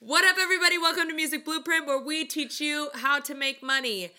What 0.00 0.24
up, 0.24 0.36
everybody? 0.38 0.78
Welcome 0.78 1.08
to 1.08 1.14
Music 1.14 1.44
Blueprint, 1.44 1.84
where 1.84 1.98
we 1.98 2.24
teach 2.24 2.60
you 2.60 2.88
how 2.94 3.18
to 3.18 3.34
make 3.34 3.64
money. 3.64 4.12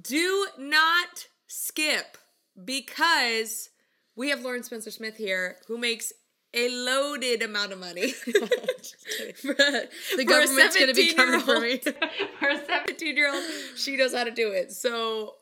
Do 0.00 0.46
not 0.58 1.26
skip 1.46 2.16
because 2.64 3.68
we 4.16 4.30
have 4.30 4.40
Lauren 4.40 4.62
Spencer 4.62 4.90
Smith 4.90 5.18
here 5.18 5.56
who 5.68 5.76
makes 5.76 6.10
a 6.54 6.70
loaded 6.70 7.42
amount 7.42 7.72
of 7.72 7.78
money. 7.78 8.14
the 8.24 10.24
government's 10.26 10.74
going 10.74 10.88
to 10.88 10.94
be 10.94 11.12
coming 11.12 11.40
for 11.40 11.60
me. 11.60 11.76
for 12.40 12.48
a 12.48 12.64
17 12.64 13.14
year 13.14 13.30
old, 13.30 13.44
she 13.76 13.98
knows 13.98 14.14
how 14.14 14.24
to 14.24 14.30
do 14.30 14.52
it. 14.52 14.72
So 14.72 15.34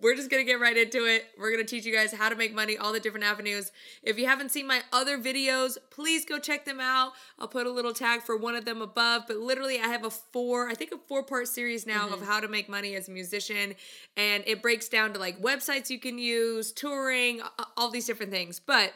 we're 0.00 0.14
just 0.14 0.30
gonna 0.30 0.44
get 0.44 0.60
right 0.60 0.76
into 0.76 1.04
it. 1.04 1.26
We're 1.38 1.50
gonna 1.50 1.64
teach 1.64 1.84
you 1.84 1.92
guys 1.92 2.12
how 2.12 2.28
to 2.28 2.36
make 2.36 2.54
money, 2.54 2.76
all 2.76 2.92
the 2.92 3.00
different 3.00 3.24
avenues. 3.24 3.72
If 4.02 4.18
you 4.18 4.26
haven't 4.26 4.50
seen 4.50 4.66
my 4.66 4.82
other 4.92 5.18
videos, 5.18 5.76
please 5.90 6.24
go 6.24 6.38
check 6.38 6.64
them 6.64 6.80
out. 6.80 7.12
I'll 7.38 7.48
put 7.48 7.66
a 7.66 7.70
little 7.70 7.92
tag 7.92 8.22
for 8.22 8.36
one 8.36 8.54
of 8.54 8.64
them 8.64 8.82
above. 8.82 9.24
But 9.26 9.36
literally, 9.38 9.78
I 9.78 9.88
have 9.88 10.04
a 10.04 10.10
four, 10.10 10.68
I 10.68 10.74
think 10.74 10.92
a 10.92 10.98
four 10.98 11.22
part 11.22 11.48
series 11.48 11.86
now 11.86 12.06
mm-hmm. 12.06 12.14
of 12.14 12.22
how 12.22 12.40
to 12.40 12.48
make 12.48 12.68
money 12.68 12.94
as 12.94 13.08
a 13.08 13.10
musician. 13.10 13.74
And 14.16 14.44
it 14.46 14.62
breaks 14.62 14.88
down 14.88 15.12
to 15.12 15.18
like 15.18 15.40
websites 15.40 15.90
you 15.90 15.98
can 15.98 16.18
use, 16.18 16.72
touring, 16.72 17.40
all 17.76 17.90
these 17.90 18.06
different 18.06 18.32
things. 18.32 18.60
But 18.60 18.92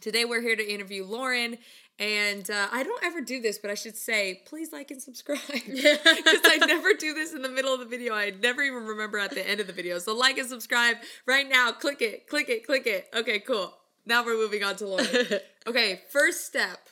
Today 0.00 0.24
we're 0.24 0.40
here 0.40 0.56
to 0.56 0.66
interview 0.66 1.04
Lauren, 1.04 1.58
and 2.00 2.50
uh, 2.50 2.68
I 2.72 2.82
don't 2.82 3.04
ever 3.04 3.20
do 3.20 3.42
this, 3.42 3.58
but 3.58 3.70
I 3.70 3.74
should 3.74 3.94
say, 3.94 4.40
please 4.46 4.72
like 4.72 4.90
and 4.90 5.02
subscribe 5.02 5.38
because 5.52 6.40
I 6.44 6.58
never 6.66 6.94
do 6.94 7.12
this 7.12 7.34
in 7.34 7.42
the 7.42 7.48
middle 7.50 7.74
of 7.74 7.80
the 7.80 7.84
video. 7.84 8.14
I 8.14 8.30
never 8.30 8.62
even 8.62 8.84
remember 8.86 9.18
at 9.18 9.32
the 9.32 9.46
end 9.46 9.60
of 9.60 9.66
the 9.66 9.74
video. 9.74 9.98
So 9.98 10.14
like 10.16 10.38
and 10.38 10.48
subscribe 10.48 10.96
right 11.26 11.46
now. 11.46 11.72
Click 11.72 12.00
it, 12.00 12.26
click 12.26 12.48
it, 12.48 12.66
click 12.66 12.86
it. 12.86 13.08
Okay, 13.14 13.38
cool. 13.40 13.74
Now 14.06 14.24
we're 14.24 14.38
moving 14.38 14.64
on 14.64 14.76
to 14.76 14.86
Lauren. 14.86 15.06
okay, 15.66 16.00
first 16.10 16.46
step. 16.46 16.88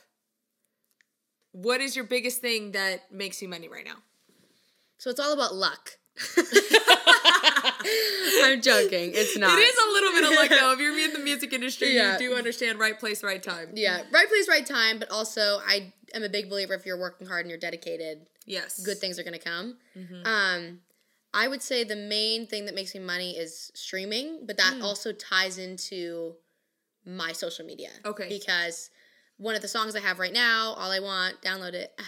What 1.53 1.81
is 1.81 1.97
your 1.97 2.05
biggest 2.05 2.43
thing 2.43 2.73
that 2.73 3.11
makes 3.11 3.41
you 3.41 3.49
money 3.49 3.67
right 3.67 3.87
now? 3.87 3.97
So 4.99 5.09
it's 5.09 5.19
all 5.19 5.33
about 5.33 5.55
luck. 5.55 5.93
I'm 8.45 8.61
joking. 8.61 9.13
It's 9.15 9.37
not. 9.37 9.59
It 9.59 9.63
is 9.63 9.77
a 9.77 9.93
little 9.93 10.13
bit 10.13 10.25
of 10.25 10.31
luck 10.31 10.51
though. 10.51 10.73
If 10.73 10.81
you're 10.81 10.99
in 10.99 11.13
the 11.13 11.19
music 11.19 11.53
industry, 11.53 11.95
yeah. 11.95 12.15
you 12.15 12.31
do 12.31 12.35
understand 12.35 12.79
right 12.79 12.99
place, 12.99 13.23
right 13.23 13.43
time. 13.43 13.71
Yeah, 13.75 14.03
right 14.11 14.29
place, 14.29 14.49
right 14.49 14.67
time. 14.67 14.99
But 14.99 15.11
also, 15.11 15.61
I 15.67 15.93
am 16.15 16.23
a 16.23 16.29
big 16.29 16.49
believer 16.49 16.75
if 16.75 16.87
you're 16.87 16.99
working 16.99 17.27
hard 17.27 17.43
and 17.43 17.51
you're 17.51 17.59
dedicated, 17.59 18.27
yes, 18.47 18.83
good 18.85 18.99
things 18.99 19.19
are 19.19 19.23
gonna 19.23 19.39
come. 19.39 19.77
Mm-hmm. 19.97 20.27
Um, 20.27 20.81
I 21.35 21.49
would 21.49 21.63
say 21.63 21.85
the 21.85 21.97
main 21.97 22.47
thing 22.47 22.67
that 22.67 22.75
makes 22.75 22.95
me 22.95 23.01
money 23.01 23.37
is 23.37 23.71
streaming, 23.75 24.47
but 24.47 24.57
that 24.57 24.75
mm. 24.75 24.83
also 24.83 25.13
ties 25.13 25.59
into 25.59 26.35
my 27.05 27.33
social 27.33 27.65
media. 27.65 27.91
Okay, 28.05 28.29
because 28.29 28.91
one 29.37 29.55
of 29.55 29.63
the 29.63 29.69
songs 29.69 29.95
I 29.95 30.01
have 30.01 30.19
right 30.19 30.33
now, 30.33 30.75
all 30.77 30.91
I 30.91 31.01
want, 31.01 31.43
download 31.43 31.75
it. 31.75 31.99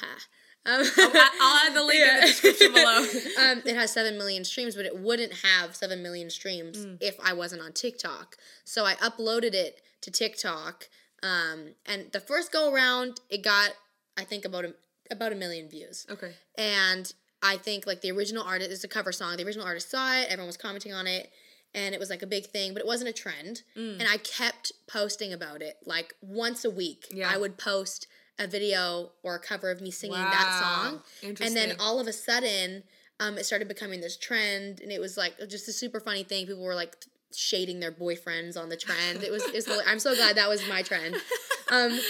Um, 0.67 0.83
I'll, 0.99 1.13
I'll, 1.41 1.67
add 1.67 1.75
the 1.75 1.85
link 1.85 2.01
yeah. 2.01 2.15
in 2.15 2.21
the 2.21 2.27
description 2.27 2.73
below. 2.73 2.99
um, 3.41 3.63
it 3.65 3.75
has 3.77 3.93
seven 3.93 4.19
million 4.19 4.45
streams, 4.45 4.77
but 4.77 4.85
it 4.85 4.99
wouldn't 4.99 5.33
have 5.43 5.75
seven 5.75 6.03
million 6.03 6.29
streams 6.29 6.85
mm. 6.85 6.99
if 7.01 7.17
I 7.25 7.33
wasn't 7.33 7.63
on 7.63 7.73
TikTok. 7.73 8.37
So 8.65 8.85
I 8.85 8.95
uploaded 8.95 9.55
it 9.55 9.81
to 10.03 10.11
TikTok, 10.11 10.89
um, 11.23 11.75
and 11.87 12.13
the 12.13 12.21
first 12.21 12.53
go 12.53 12.73
around, 12.73 13.21
it 13.31 13.43
got 13.43 13.71
I 14.19 14.25
think 14.25 14.45
about 14.45 14.65
a, 14.67 14.75
about 15.11 15.33
a 15.33 15.35
million 15.35 15.69
views. 15.69 16.07
Okay, 16.11 16.33
and 16.57 17.11
I 17.43 17.57
think 17.57 17.87
like 17.87 18.03
the 18.03 18.13
original 18.13 18.43
artist 18.43 18.71
is 18.71 18.85
a 18.85 18.89
cover 18.89 19.13
song. 19.13 19.37
The 19.37 19.47
original 19.47 19.67
artist 19.67 19.91
saw 19.91 20.15
it, 20.15 20.27
everyone 20.29 20.49
was 20.49 20.57
commenting 20.59 20.93
on 20.93 21.07
it, 21.07 21.31
and 21.75 21.95
it 21.95 22.01
was 22.01 22.11
like 22.11 22.23
a 22.23 22.27
big 22.27 22.47
thing, 22.47 22.73
but 22.75 22.81
it 22.81 22.87
wasn't 22.87 23.11
a 23.11 23.13
trend. 23.13 23.63
Mm. 23.77 24.01
And 24.01 24.09
I 24.09 24.19
kept 24.19 24.73
posting 24.87 25.33
about 25.33 25.63
it 25.63 25.77
like 25.87 26.15
once 26.21 26.65
a 26.65 26.71
week. 26.71 27.07
Yeah. 27.11 27.31
I 27.33 27.39
would 27.39 27.57
post 27.57 28.07
a 28.41 28.47
video 28.47 29.11
or 29.23 29.37
a 29.37 29.39
cover 29.39 29.71
of 29.71 29.81
me 29.81 29.91
singing 29.91 30.19
wow. 30.19 30.31
that 30.31 30.61
song. 30.63 31.03
And 31.23 31.55
then 31.57 31.77
all 31.79 32.01
of 32.01 32.09
a 32.09 32.13
sudden, 32.13 32.83
um, 33.21 33.37
it 33.37 33.45
started 33.45 33.69
becoming 33.69 34.01
this 34.01 34.17
trend, 34.17 34.81
and 34.81 34.91
it 34.91 35.01
was 35.01 35.17
like 35.17 35.35
just 35.49 35.69
a 35.69 35.73
super 35.73 36.01
funny 36.01 36.25
thing. 36.25 36.47
People 36.47 36.65
were 36.65 36.75
like 36.75 36.97
shading 37.37 37.79
their 37.79 37.93
boyfriends 37.93 38.57
on 38.57 38.71
the 38.71 38.77
trend. 38.77 39.23
It 39.23 39.31
was, 39.31 39.45
it 39.45 39.55
was 39.69 39.83
I'm 39.87 39.99
so 40.01 40.17
glad 40.17 40.37
that 40.37 40.49
was 40.49 40.67
my 40.69 40.83
trend. 40.83 41.15
Um, 41.73 42.01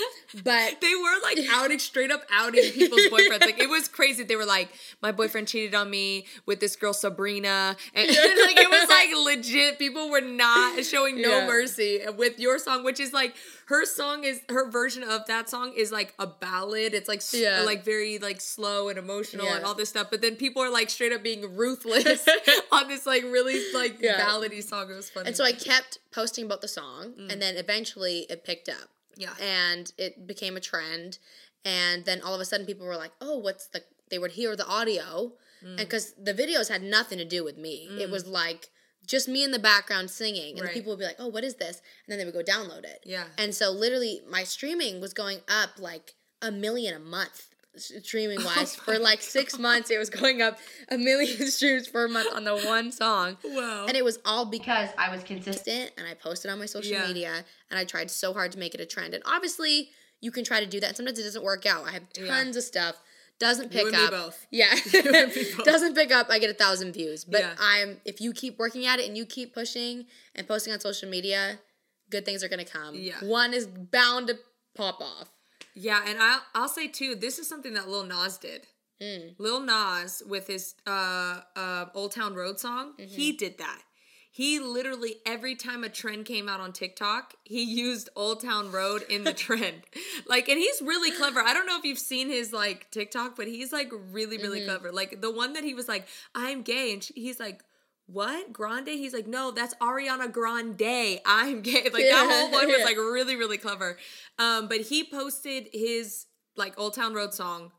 but 0.43 0.81
they 0.81 0.95
were 0.95 1.23
like 1.23 1.39
outing 1.51 1.79
straight 1.79 2.11
up 2.11 2.23
outing 2.33 2.71
people's 2.73 3.07
boyfriends. 3.09 3.41
Like 3.41 3.59
it 3.59 3.69
was 3.69 3.89
crazy. 3.89 4.23
They 4.23 4.37
were 4.37 4.47
like, 4.47 4.71
my 5.03 5.13
boyfriend 5.13 5.49
cheated 5.49 5.75
on 5.75 5.91
me 5.91 6.27
with 6.47 6.61
this 6.61 6.77
girl 6.77 6.93
Sabrina, 6.93 7.77
and 7.95 8.09
like 8.09 8.17
it 8.17 8.71
was 8.71 8.89
like 8.89 9.11
legit. 9.25 9.79
People 9.79 10.11
were 10.11 10.21
not 10.21 10.85
showing 10.85 11.21
no 11.21 11.39
yeah. 11.39 11.47
mercy 11.47 12.01
with 12.17 12.39
your 12.39 12.59
song, 12.59 12.85
which 12.85 13.01
is 13.01 13.13
like 13.13 13.35
her 13.67 13.85
song 13.85 14.25
is 14.25 14.41
her 14.49 14.71
version 14.71 15.03
of 15.03 15.27
that 15.27 15.49
song 15.49 15.73
is 15.77 15.93
like 15.93 16.15
a 16.19 16.27
ballad. 16.27 16.95
It's 16.95 17.09
like 17.09 17.23
yeah. 17.33 17.63
like 17.63 17.85
very 17.85 18.19
like 18.19 18.41
slow 18.41 18.89
and 18.89 18.99
emotional 18.99 19.47
yeah. 19.47 19.57
and 19.57 19.65
all 19.65 19.75
this 19.75 19.89
stuff. 19.89 20.09
But 20.11 20.21
then 20.21 20.37
people 20.37 20.63
are 20.63 20.71
like 20.71 20.91
straight 20.91 21.13
up 21.13 21.23
being 21.23 21.57
ruthless 21.57 22.29
on 22.73 22.89
this 22.89 23.07
like 23.07 23.23
really 23.25 23.63
like 23.73 24.01
yeah. 24.01 24.21
ballady 24.21 24.63
song. 24.63 24.91
It 24.91 24.95
was 24.95 25.11
funny. 25.11 25.29
And 25.29 25.37
so 25.37 25.45
I 25.45 25.53
kept 25.53 25.99
posting 26.13 26.45
about 26.45 26.61
the 26.61 26.69
song, 26.69 27.15
mm. 27.19 27.33
and 27.33 27.41
then 27.41 27.57
eventually 27.57 28.27
it 28.29 28.45
picked 28.45 28.69
up. 28.69 28.89
Yeah. 29.17 29.35
And 29.41 29.93
it 29.99 30.27
became 30.27 30.57
a 30.57 30.61
trend. 30.61 31.19
And 31.65 32.05
then 32.05 32.23
all 32.23 32.35
of 32.35 32.41
a 32.41 32.45
sudden 32.45 32.67
people 32.67 32.87
were 32.87 32.97
like, 32.97 33.13
oh, 33.21 33.39
what's 33.39 33.67
the. 33.69 33.83
They 34.11 34.19
would 34.19 34.33
hear 34.33 34.57
the 34.57 34.67
audio. 34.67 35.33
Mm. 35.65 35.69
And 35.69 35.79
because 35.79 36.15
the 36.15 36.35
videos 36.35 36.69
had 36.69 36.83
nothing 36.83 37.19
to 37.19 37.25
do 37.25 37.45
with 37.45 37.57
me, 37.57 37.89
mm. 37.91 38.01
it 38.01 38.11
was 38.11 38.27
like 38.27 38.71
just 39.07 39.29
me 39.29 39.45
in 39.45 39.53
the 39.53 39.59
background 39.59 40.11
singing. 40.11 40.57
And 40.57 40.67
right. 40.67 40.75
people 40.75 40.93
would 40.93 40.99
be 40.99 41.05
like, 41.05 41.17
oh, 41.19 41.29
what 41.29 41.45
is 41.45 41.57
this? 41.57 41.81
And 42.07 42.13
then 42.13 42.19
they 42.19 42.25
would 42.25 42.35
go 42.35 42.53
download 42.53 42.85
it. 42.85 43.01
Yeah. 43.05 43.25
And 43.39 43.55
so 43.55 43.71
literally 43.71 44.21
my 44.29 44.43
streaming 44.43 45.01
was 45.01 45.15
going 45.15 45.39
up 45.49 45.79
like 45.79 46.15
a 46.43 46.51
million 46.51 46.95
a 46.95 46.99
month 46.99 47.50
streaming 47.77 48.43
wise 48.45 48.77
oh 48.79 48.83
for 48.83 48.99
like 48.99 49.23
six 49.23 49.55
God. 49.55 49.63
months 49.63 49.91
it 49.91 49.99
was 49.99 50.11
going 50.11 50.43
up 50.43 50.59
a 50.91 50.99
million 50.99 51.47
streams 51.51 51.89
per 51.89 52.09
month 52.09 52.35
on 52.35 52.45
the 52.45 52.59
one 52.59 52.91
song. 52.91 53.37
Wow. 53.45 53.87
And 53.87 53.97
it 53.97 54.05
was 54.05 54.19
all 54.25 54.45
because 54.45 54.89
i 54.99 55.15
was 55.15 55.23
consistent 55.23 55.93
and 55.97 56.07
i 56.07 56.15
posted 56.15 56.51
on 56.51 56.59
my 56.59 56.67
social 56.67 56.93
yeah. 56.93 57.07
media 57.07 57.45
and 57.71 57.79
i 57.79 57.85
tried 57.85 58.11
so 58.11 58.33
hard 58.33 58.53
to 58.53 58.59
make 58.59 58.75
it 58.75 58.81
a 58.81 58.87
trend. 58.87 59.15
And 59.15 59.23
obviously 59.27 59.91
you 60.21 60.31
can 60.31 60.45
try 60.45 60.61
to 60.61 60.67
do 60.67 60.81
that. 60.81 60.97
Sometimes 60.97 61.19
it 61.19 61.23
doesn't 61.23 61.45
work 61.45 61.65
out. 61.65 61.87
I 61.87 61.93
have 61.93 62.13
tons 62.13 62.29
yeah. 62.29 62.59
of 62.59 62.63
stuff. 62.63 62.97
Doesn't 63.39 63.71
pick 63.71 63.95
up. 63.95 64.35
yeah. 64.51 64.75
Doesn't 65.65 65.95
pick 65.95 66.13
up. 66.13 66.27
I 66.29 66.39
get 66.39 66.51
a 66.51 66.55
thousand 66.55 66.93
views. 66.93 67.25
But 67.25 67.41
yeah. 67.41 67.55
i'm 67.59 68.01
if 68.05 68.21
you 68.21 68.33
keep 68.33 68.59
working 68.59 68.87
at 68.87 68.99
it 68.99 69.07
and 69.07 69.17
you 69.17 69.25
keep 69.25 69.55
pushing 69.55 70.07
and 70.35 70.47
posting 70.47 70.73
on 70.73 70.81
social 70.81 71.09
media 71.09 71.59
good 72.11 72.25
things 72.25 72.43
are 72.43 72.49
gonna 72.49 72.65
come. 72.65 72.97
Yeah. 72.97 73.15
One 73.23 73.55
is 73.55 73.67
bound 73.67 74.27
to 74.27 74.39
pop 74.75 75.01
off 75.01 75.29
yeah, 75.75 76.03
and 76.07 76.19
I'll 76.21 76.43
I'll 76.55 76.69
say 76.69 76.89
too, 76.89 77.15
this 77.15 77.39
is 77.39 77.49
something 77.49 77.75
that 77.75 77.89
Lil 77.89 78.05
Nas 78.05 78.39
did. 78.39 78.67
Mm. 79.03 79.35
Lil 79.39 79.61
Nas 79.61 80.23
with 80.27 80.47
his 80.47 80.75
uh, 80.87 81.41
uh, 81.57 81.87
Old 81.95 82.13
Town 82.13 82.35
Road 82.35 82.61
song, 82.61 82.93
mm-hmm. 82.99 83.09
he 83.09 83.33
did 83.33 83.59
that. 83.59 83.83
He 84.33 84.61
literally 84.61 85.17
every 85.27 85.57
time 85.57 85.83
a 85.83 85.89
trend 85.89 86.27
came 86.27 86.49
out 86.49 86.61
on 86.61 86.73
TikTok, 86.73 87.35
he 87.45 87.63
used 87.63 88.09
Old 88.15 88.43
Town 88.43 88.71
Road 88.71 89.03
in 89.09 89.25
the 89.25 89.33
trend. 89.47 89.83
like, 90.27 90.49
and 90.49 90.59
he's 90.59 90.81
really 90.83 91.11
clever. 91.11 91.41
I 91.41 91.53
don't 91.53 91.67
know 91.67 91.79
if 91.79 91.85
you've 91.85 91.99
seen 91.99 92.29
his 92.29 92.53
like 92.53 92.91
TikTok, 92.91 93.37
but 93.37 93.49
he's 93.49 93.73
like 93.73 93.91
really, 94.13 94.39
really 94.39 94.61
mm-hmm. 94.61 94.69
clever. 94.69 94.93
Like 94.93 95.21
the 95.21 95.33
one 95.33 95.55
that 95.55 95.65
he 95.65 95.75
was 95.75 95.89
like, 95.89 96.07
"I'm 96.35 96.63
gay," 96.63 96.93
and 96.93 97.03
she, 97.03 97.15
he's 97.15 97.41
like, 97.41 97.65
what 98.13 98.53
grande 98.53 98.89
he's 98.89 99.13
like 99.13 99.27
no 99.27 99.51
that's 99.51 99.75
ariana 99.75 100.31
grande 100.31 101.21
i'm 101.27 101.61
gay 101.63 101.85
like 101.93 102.05
that 102.05 102.27
whole 102.29 102.51
one 102.53 102.67
was 102.67 102.83
like 102.85 102.97
really 102.97 103.37
really 103.37 103.59
clever 103.59 103.97
um 104.39 104.69
but 104.69 104.81
he 104.81 105.05
posted 105.05 105.69
his 105.73 106.27
like 106.57 106.79
old 106.79 106.95
town 106.95 107.15
road 107.15 107.33
song 107.33 107.71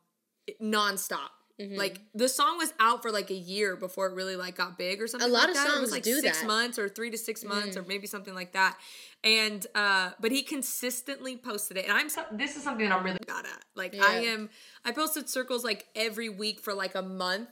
nonstop 0.61 1.29
mm-hmm. 1.59 1.75
like 1.75 2.01
the 2.13 2.29
song 2.29 2.57
was 2.57 2.73
out 2.79 3.01
for 3.01 3.11
like 3.11 3.29
a 3.29 3.35
year 3.35 3.75
before 3.75 4.07
it 4.07 4.15
really 4.15 4.35
like 4.35 4.55
got 4.55 4.77
big 4.77 5.01
or 5.01 5.07
something 5.07 5.29
a 5.29 5.31
lot 5.31 5.41
like 5.41 5.49
of 5.49 5.55
that. 5.55 5.67
songs 5.67 5.77
it 5.77 5.81
was 5.81 5.91
like 5.91 6.03
do 6.03 6.19
six 6.19 6.41
that. 6.41 6.47
months 6.47 6.79
or 6.79 6.89
three 6.89 7.09
to 7.09 7.17
six 7.17 7.43
months 7.43 7.75
mm. 7.75 7.79
or 7.79 7.87
maybe 7.87 8.07
something 8.07 8.33
like 8.33 8.53
that 8.53 8.77
and 9.23 9.67
uh 9.75 10.11
but 10.19 10.31
he 10.31 10.41
consistently 10.41 11.37
posted 11.37 11.77
it 11.77 11.85
and 11.87 11.97
i'm 11.97 12.09
so, 12.09 12.23
this 12.31 12.55
is 12.55 12.63
something 12.63 12.87
that 12.87 12.97
i'm 12.97 13.03
really 13.03 13.19
bad 13.27 13.45
at 13.45 13.63
like 13.75 13.93
yeah. 13.93 14.03
i 14.07 14.15
am 14.15 14.49
i 14.85 14.91
posted 14.91 15.29
circles 15.29 15.63
like 15.63 15.87
every 15.95 16.29
week 16.29 16.59
for 16.59 16.73
like 16.73 16.95
a 16.95 17.01
month 17.01 17.49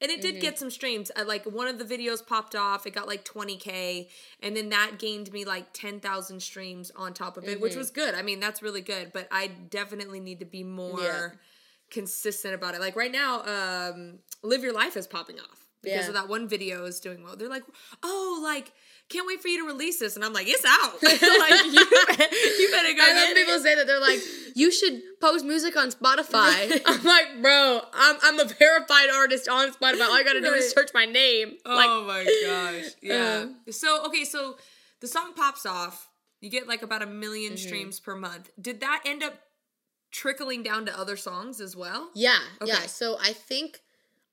and 0.00 0.10
it 0.10 0.20
did 0.20 0.36
mm-hmm. 0.36 0.42
get 0.42 0.58
some 0.58 0.70
streams. 0.70 1.10
I, 1.16 1.22
like 1.22 1.44
one 1.44 1.68
of 1.68 1.78
the 1.78 1.84
videos 1.84 2.26
popped 2.26 2.54
off. 2.54 2.86
It 2.86 2.94
got 2.94 3.06
like 3.06 3.24
20k, 3.24 4.08
and 4.42 4.56
then 4.56 4.70
that 4.70 4.98
gained 4.98 5.32
me 5.32 5.44
like 5.44 5.72
10,000 5.72 6.40
streams 6.40 6.90
on 6.96 7.12
top 7.12 7.36
of 7.36 7.44
it, 7.44 7.52
mm-hmm. 7.52 7.62
which 7.62 7.76
was 7.76 7.90
good. 7.90 8.14
I 8.14 8.22
mean, 8.22 8.40
that's 8.40 8.62
really 8.62 8.80
good. 8.80 9.12
But 9.12 9.28
I 9.30 9.48
definitely 9.48 10.20
need 10.20 10.40
to 10.40 10.46
be 10.46 10.64
more 10.64 11.00
yeah. 11.00 11.28
consistent 11.90 12.54
about 12.54 12.74
it. 12.74 12.80
Like 12.80 12.96
right 12.96 13.12
now, 13.12 13.42
um, 13.44 14.18
"Live 14.42 14.62
Your 14.62 14.72
Life" 14.72 14.96
is 14.96 15.06
popping 15.06 15.38
off 15.38 15.66
because 15.82 16.02
yeah. 16.02 16.08
of 16.08 16.14
that 16.14 16.28
one 16.28 16.48
video 16.48 16.84
is 16.84 17.00
doing 17.00 17.22
well. 17.22 17.36
They're 17.36 17.48
like, 17.48 17.64
oh, 18.02 18.40
like 18.42 18.72
can't 19.10 19.26
wait 19.26 19.42
for 19.42 19.48
you 19.48 19.60
to 19.60 19.66
release 19.66 19.98
this. 19.98 20.14
And 20.16 20.24
I'm 20.24 20.32
like, 20.32 20.46
it's 20.48 20.64
out. 20.64 20.94
like, 21.02 21.64
you, 21.64 21.72
you 21.72 22.70
better 22.70 22.94
go. 22.94 23.02
I 23.02 23.24
love 23.26 23.34
people 23.34 23.58
say 23.58 23.74
that. 23.74 23.86
They're 23.86 24.00
like, 24.00 24.20
you 24.54 24.70
should 24.70 25.02
post 25.20 25.44
music 25.44 25.76
on 25.76 25.90
Spotify. 25.90 26.80
I'm 26.86 27.04
like, 27.04 27.42
bro, 27.42 27.80
I'm, 27.92 28.16
I'm 28.22 28.40
a 28.40 28.44
verified 28.44 29.10
artist 29.12 29.48
on 29.48 29.72
Spotify. 29.72 30.02
All 30.02 30.12
I 30.12 30.22
gotta 30.24 30.40
do 30.40 30.52
is 30.52 30.70
search 30.70 30.90
my 30.94 31.06
name. 31.06 31.56
Oh 31.66 31.74
like, 31.74 32.06
my 32.06 32.24
gosh. 32.46 32.92
Yeah. 33.02 33.46
Uh, 33.68 33.72
so, 33.72 34.06
okay, 34.06 34.24
so 34.24 34.56
the 35.00 35.08
song 35.08 35.34
pops 35.34 35.66
off. 35.66 36.08
You 36.40 36.48
get 36.48 36.66
like 36.66 36.82
about 36.82 37.02
a 37.02 37.06
1000000 37.06 37.10
mm-hmm. 37.10 37.56
streams 37.56 38.00
per 38.00 38.14
month. 38.14 38.50
Did 38.60 38.80
that 38.80 39.02
end 39.04 39.22
up 39.22 39.34
trickling 40.10 40.62
down 40.62 40.86
to 40.86 40.98
other 40.98 41.16
songs 41.16 41.60
as 41.60 41.76
well? 41.76 42.10
Yeah, 42.14 42.38
okay. 42.62 42.72
yeah. 42.72 42.86
So 42.86 43.18
I 43.20 43.32
think 43.32 43.80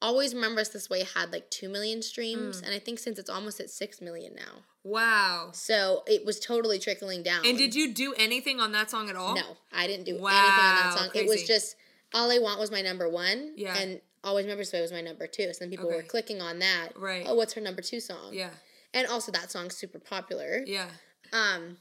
Always 0.01 0.35
Remember 0.35 0.61
Us 0.61 0.69
This 0.69 0.89
Way 0.89 1.03
had 1.03 1.31
like 1.31 1.49
2 1.49 1.69
million 1.69 2.01
streams. 2.01 2.61
Mm. 2.61 2.65
And 2.65 2.75
I 2.75 2.79
think 2.79 2.99
since 2.99 3.17
it's 3.17 3.29
almost 3.29 3.59
at 3.59 3.69
6 3.69 4.01
million 4.01 4.35
now. 4.35 4.63
Wow. 4.83 5.49
So 5.53 6.03
it 6.05 6.25
was 6.25 6.39
totally 6.39 6.79
trickling 6.79 7.23
down. 7.23 7.45
And 7.45 7.57
did 7.57 7.75
you 7.75 7.94
do 7.94 8.13
anything 8.17 8.59
on 8.59 8.71
that 8.73 8.89
song 8.91 9.09
at 9.09 9.15
all? 9.15 9.35
No, 9.35 9.57
I 9.73 9.88
didn't 9.88 10.05
do 10.05 10.19
wow, 10.19 10.29
anything 10.29 10.65
on 10.65 10.75
that 10.75 10.97
song. 10.97 11.09
Crazy. 11.09 11.25
It 11.25 11.29
was 11.29 11.44
just 11.44 11.75
All 12.13 12.31
I 12.31 12.39
Want 12.39 12.59
was 12.59 12.71
my 12.71 12.81
number 12.81 13.09
one. 13.09 13.53
Yeah. 13.55 13.75
And 13.75 14.01
Always 14.23 14.45
Remember 14.45 14.61
This 14.61 14.73
Way 14.73 14.81
was 14.81 14.91
my 14.91 15.01
number 15.01 15.27
two. 15.27 15.51
So 15.53 15.59
then 15.61 15.69
people 15.69 15.88
okay. 15.88 15.97
were 15.97 16.03
clicking 16.03 16.41
on 16.41 16.59
that. 16.59 16.89
Right. 16.95 17.25
Oh, 17.27 17.35
what's 17.35 17.53
her 17.53 17.61
number 17.61 17.81
two 17.81 17.99
song? 17.99 18.31
Yeah. 18.33 18.49
And 18.94 19.07
also 19.07 19.31
that 19.31 19.51
song's 19.51 19.75
super 19.75 19.99
popular. 19.99 20.61
Yeah. 20.65 20.88
Um, 21.33 21.77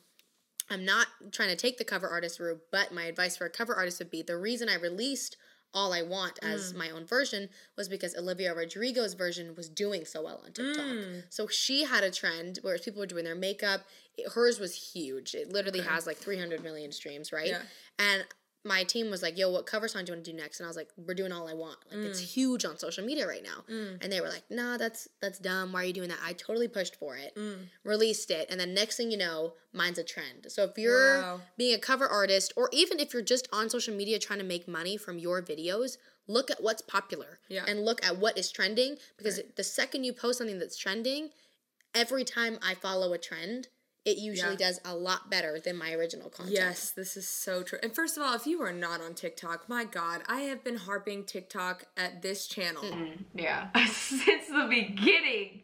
I'm 0.71 0.85
not 0.85 1.07
trying 1.33 1.51
to 1.51 1.57
take 1.57 1.79
the 1.79 1.85
cover 1.85 2.09
artist 2.09 2.41
route, 2.41 2.61
but 2.73 2.93
my 2.93 3.05
advice 3.05 3.37
for 3.37 3.47
a 3.47 3.51
cover 3.51 3.75
artist 3.75 3.99
would 4.01 4.11
be 4.11 4.23
the 4.23 4.37
reason 4.37 4.69
I 4.69 4.77
released 4.77 5.37
all 5.77 5.93
I 5.93 6.01
Want 6.01 6.39
as 6.43 6.73
mm. 6.73 6.79
my 6.79 6.91
own 6.91 7.05
version 7.05 7.51
was 7.77 7.89
because 7.89 8.17
Olivia 8.17 8.55
Rodrigo's 8.55 9.13
version 9.13 9.55
was 9.55 9.69
doing 9.69 10.07
so 10.07 10.23
well 10.23 10.41
on 10.43 10.53
TikTok. 10.53 10.85
Mm. 10.87 11.23
So 11.29 11.47
she 11.47 11.85
had 11.85 12.03
a 12.03 12.11
trend 12.11 12.61
where 12.63 12.79
people 12.79 13.01
were 13.01 13.07
doing 13.07 13.25
their 13.25 13.37
makeup. 13.37 13.83
It, 14.17 14.33
hers 14.33 14.59
was 14.59 14.93
huge. 14.95 15.35
It 15.35 15.53
literally 15.53 15.81
okay. 15.81 15.91
has 15.91 16.07
like 16.07 16.17
300 16.17 16.65
million 16.65 16.91
streams, 16.93 17.31
right? 17.31 17.49
Yeah. 17.49 17.61
And 17.99 18.25
my 18.67 18.85
team 18.85 19.11
was 19.11 19.23
like, 19.23 19.39
"Yo, 19.39 19.51
what 19.51 19.65
cover 19.65 19.89
song 19.89 20.05
do 20.05 20.11
you 20.11 20.17
want 20.17 20.25
to 20.25 20.33
do 20.33 20.37
next?" 20.37 20.61
And 20.61 20.67
I 20.67 20.69
was 20.69 20.77
like, 20.77 20.91
"We're 20.97 21.15
doing 21.15 21.33
all 21.33 21.49
I 21.49 21.55
want. 21.55 21.79
Like 21.91 22.01
mm. 22.01 22.07
it's 22.07 22.21
huge 22.21 22.65
on 22.65 22.79
social 22.79 23.05
media 23.05 23.27
right 23.27 23.43
now." 23.43 23.65
Mm. 23.73 24.03
And 24.03 24.13
they 24.13 24.21
were 24.21 24.29
like, 24.29 24.45
"Nah, 24.51 24.77
that's 24.77 25.09
that's 25.23 25.39
dumb. 25.39 25.73
Why 25.73 25.83
are 25.83 25.85
you 25.85 25.93
doing 25.93 26.09
that?" 26.09 26.19
I 26.23 26.33
totally 26.33 26.69
pushed 26.69 26.97
for 26.97 27.17
it, 27.17 27.35
mm. 27.37 27.59
released 27.85 28.31
it, 28.31 28.49
and 28.51 28.59
then 28.59 28.75
next 28.75 28.97
thing 28.97 29.11
you 29.11 29.17
know, 29.17 29.55
mine's 29.73 29.99
a 29.99 30.05
trend. 30.05 30.47
So 30.49 30.65
if 30.65 30.77
you're 30.77 31.23
wow. 31.23 31.41
being 31.57 31.75
a 31.75 31.79
cover 31.79 32.07
artist, 32.09 32.53
or 32.57 32.69
even 32.73 32.99
if 32.99 33.13
you're 33.13 33.23
just 33.23 33.49
on 33.53 33.71
social 33.71 33.95
media 33.95 34.19
trying 34.19 34.41
to 34.41 34.45
make 34.45 34.67
money 34.67 34.97
from 34.97 35.19
your 35.19 35.41
videos, 35.41 35.97
look 36.27 36.51
at 36.51 36.63
what's 36.63 36.83
popular 36.83 37.39
yeah. 37.49 37.65
and 37.69 37.85
look 37.85 38.05
at 38.05 38.19
what 38.19 38.37
is 38.37 38.51
trending 38.51 38.97
because 39.17 39.37
right. 39.37 39.57
the 39.57 39.65
second 39.65 40.05
you 40.05 40.13
post 40.13 40.39
something 40.39 40.59
that's 40.59 40.77
trending, 40.77 41.31
every 41.95 42.25
time 42.25 42.59
I 42.63 42.75
follow 42.75 43.13
a 43.13 43.19
trend, 43.19 43.69
it 44.07 44.19
usually 44.19 44.53
yeah. 44.53 44.69
does 44.69 44.81
a 44.85 44.95
lot 44.95 45.29
better 45.31 45.59
than 45.59 45.77
my 45.77 45.93
original 45.93 46.31
content. 46.31 46.55
Yes, 46.55 46.91
this 46.93 47.17
is 47.17 47.29
so 47.29 47.65
true. 47.65 47.81
And 47.83 47.93
first 47.93 48.17
of 48.17 48.23
all, 48.23 48.35
if 48.35 48.47
you 48.47 48.63
are 48.63 48.73
not 48.73 49.01
on 49.01 49.15
TikTok, 49.15 49.69
my 49.69 49.85
God, 49.85 50.23
I 50.29 50.43
have 50.43 50.63
been 50.63 50.77
harping 50.77 51.25
TikTok 51.25 51.87
at 51.97 52.23
this 52.23 52.47
channel. 52.47 52.85
Mm, 52.85 53.25
yeah, 53.35 53.69
since 53.91 54.47
the 54.47 54.67
beginning. 54.71 55.63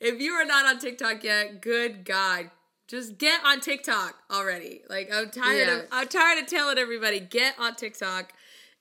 If 0.00 0.18
you 0.18 0.32
are 0.32 0.46
not 0.46 0.64
on 0.64 0.78
TikTok 0.78 1.22
yet, 1.24 1.60
good 1.60 2.06
God, 2.06 2.50
just 2.88 3.18
get 3.18 3.44
on 3.44 3.60
TikTok 3.60 4.14
already. 4.30 4.80
Like 4.88 5.10
I'm 5.12 5.30
tired 5.30 5.68
yeah. 5.68 5.76
of 5.80 5.86
I'm 5.92 6.08
tired 6.08 6.42
of 6.42 6.46
telling 6.46 6.78
everybody 6.78 7.20
get 7.20 7.54
on 7.58 7.76
TikTok. 7.76 8.32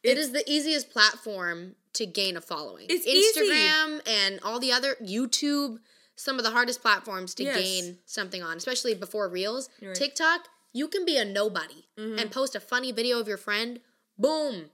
It's, 0.02 0.14
it 0.14 0.18
is 0.18 0.32
the 0.32 0.50
easiest 0.50 0.90
platform 0.92 1.76
to 1.94 2.06
gain 2.06 2.38
a 2.38 2.42
following. 2.42 2.88
It's 2.90 3.06
Instagram 3.06 3.96
easy. 3.96 4.02
and 4.08 4.40
all 4.44 4.60
the 4.60 4.72
other 4.72 4.96
YouTube 5.04 5.80
some 6.16 6.38
of 6.38 6.44
the 6.44 6.52
hardest 6.52 6.82
platforms 6.82 7.34
to 7.36 7.44
yes. 7.44 7.58
gain 7.58 7.98
something 8.06 8.44
on, 8.44 8.58
especially 8.58 8.94
before 8.94 9.30
Reels. 9.30 9.70
Right. 9.82 9.96
TikTok, 9.96 10.48
you 10.72 10.88
can 10.88 11.06
be 11.06 11.18
a 11.18 11.26
nobody 11.26 11.88
mm-hmm. 11.98 12.20
and 12.20 12.32
post 12.32 12.56
a 12.56 12.60
funny 12.60 12.92
video 12.92 13.20
of 13.20 13.28
your 13.28 13.38
friend. 13.38 13.80
Boom. 14.18 14.66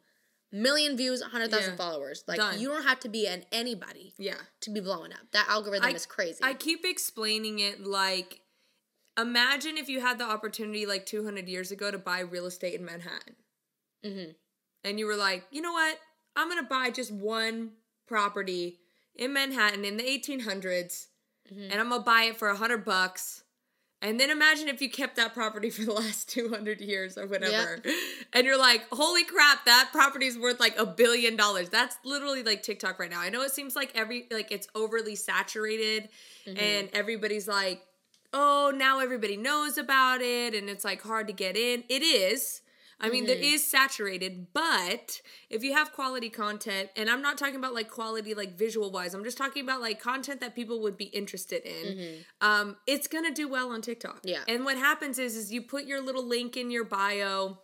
Million 0.52 0.98
views, 0.98 1.22
100,000 1.22 1.72
yeah. 1.72 1.76
followers. 1.76 2.24
Like, 2.28 2.38
Done. 2.38 2.60
you 2.60 2.70
don't 2.70 2.84
have 2.84 3.00
to 3.02 3.10
be 3.10 3.28
an 3.28 3.46
anybody 3.52 4.14
yeah. 4.18 4.36
to 4.62 4.72
be 4.72 4.80
blowing 4.80 5.12
up. 5.12 5.20
That 5.32 5.48
algorithm 5.48 5.90
I, 5.90 5.92
is 5.92 6.06
crazy. 6.06 6.40
I 6.42 6.56
keep 6.56 6.84
explaining 6.84 7.60
it 7.60 7.86
like 7.86 8.42
imagine 9.20 9.78
if 9.78 9.90
you 9.90 10.02
had 10.02 10.18
the 10.18 10.24
opportunity 10.24 10.86
like 10.86 11.06
200 11.06 11.48
years 11.48 11.72
ago 11.72 11.92
to 11.92 11.98
buy 11.98 12.22
real 12.22 12.46
estate 12.46 12.80
in 12.80 12.86
Manhattan. 12.86 13.36
Mm-hmm. 14.04 14.32
And 14.84 15.00
you 15.00 15.06
were 15.06 15.16
like, 15.16 15.44
you 15.52 15.62
know 15.62 15.74
what? 15.74 16.00
I'm 16.36 16.50
going 16.50 16.64
to 16.64 16.70
buy 16.70 16.90
just 16.90 17.12
one 17.12 17.72
property 18.08 18.80
in 19.16 19.34
Manhattan 19.34 19.84
in 19.86 19.98
the 19.98 20.04
1800s 20.04 21.08
mm-hmm. 21.52 21.72
and 21.72 21.80
I'm 21.80 21.90
gonna 21.90 22.04
buy 22.04 22.24
it 22.24 22.38
for 22.38 22.50
a 22.50 22.56
hundred 22.56 22.86
bucks. 22.86 23.44
And 24.02 24.18
then 24.18 24.30
imagine 24.30 24.70
if 24.70 24.82
you 24.82 24.90
kept 24.90 25.18
that 25.18 25.34
property 25.34 25.70
for 25.70 25.84
the 25.84 25.92
last 25.92 26.30
200 26.30 26.80
years 26.80 27.18
or 27.18 27.28
whatever. 27.28 27.82
Yep. 27.84 27.96
And 28.34 28.46
you're 28.46 28.58
like, 28.58 28.86
holy 28.92 29.26
crap, 29.26 29.66
that 29.66 29.90
property 29.92 30.26
is 30.26 30.38
worth 30.38 30.60
like 30.60 30.78
a 30.78 30.86
billion 30.86 31.36
dollars. 31.36 31.70
That's 31.70 31.98
literally 32.06 32.44
like 32.44 32.64
TikTok 32.64 32.98
right 32.98 33.10
now. 33.10 33.20
I 33.20 33.30
know 33.30 33.42
it 33.42 33.52
seems 33.52 33.76
like 33.76 33.92
every, 33.96 34.28
like 34.32 34.52
it's 34.52 34.68
overly 34.74 35.16
saturated 35.16 36.10
mm-hmm. 36.48 36.58
and 36.58 36.90
everybody's 36.94 37.48
like, 37.48 37.82
oh, 38.32 38.72
now 38.76 39.00
everybody 39.00 39.36
knows 39.36 39.78
about 39.78 40.22
it 40.22 40.54
and 40.54 40.70
it's 40.70 40.86
like 40.86 41.02
hard 41.02 41.28
to 41.28 41.34
get 41.34 41.58
in. 41.58 41.84
It 41.90 42.02
is. 42.02 42.62
I 43.02 43.10
mean, 43.10 43.26
mm-hmm. 43.26 43.42
there 43.42 43.54
is 43.54 43.70
saturated, 43.70 44.48
but 44.54 45.22
if 45.50 45.64
you 45.64 45.74
have 45.74 45.94
quality 45.94 46.30
content, 46.30 46.90
and 46.96 47.10
I'm 47.10 47.22
not 47.22 47.38
talking 47.38 47.56
about 47.56 47.74
like 47.74 47.90
quality 47.90 48.34
like 48.34 48.58
visual 48.58 48.92
wise, 48.92 49.14
I'm 49.14 49.24
just 49.24 49.38
talking 49.38 49.64
about 49.64 49.82
like 49.82 50.02
content 50.02 50.42
that 50.42 50.56
people 50.56 50.82
would 50.82 50.98
be 50.98 51.06
interested 51.06 51.64
in. 51.64 51.98
Mm-hmm. 51.98 52.48
Um, 52.48 52.76
it's 52.88 53.08
gonna 53.08 53.34
do 53.34 53.48
well 53.48 53.72
on 53.72 53.82
TikTok. 53.82 54.22
Yeah. 54.24 54.44
And 54.48 54.66
what 54.66 54.78
happens 54.78 55.18
is, 55.20 55.36
is 55.36 55.52
you 55.52 55.62
put 55.62 55.86
your 55.86 56.02
little 56.02 56.26
link 56.26 56.58
in 56.58 56.72
your 56.72 56.84
bio. 56.84 57.60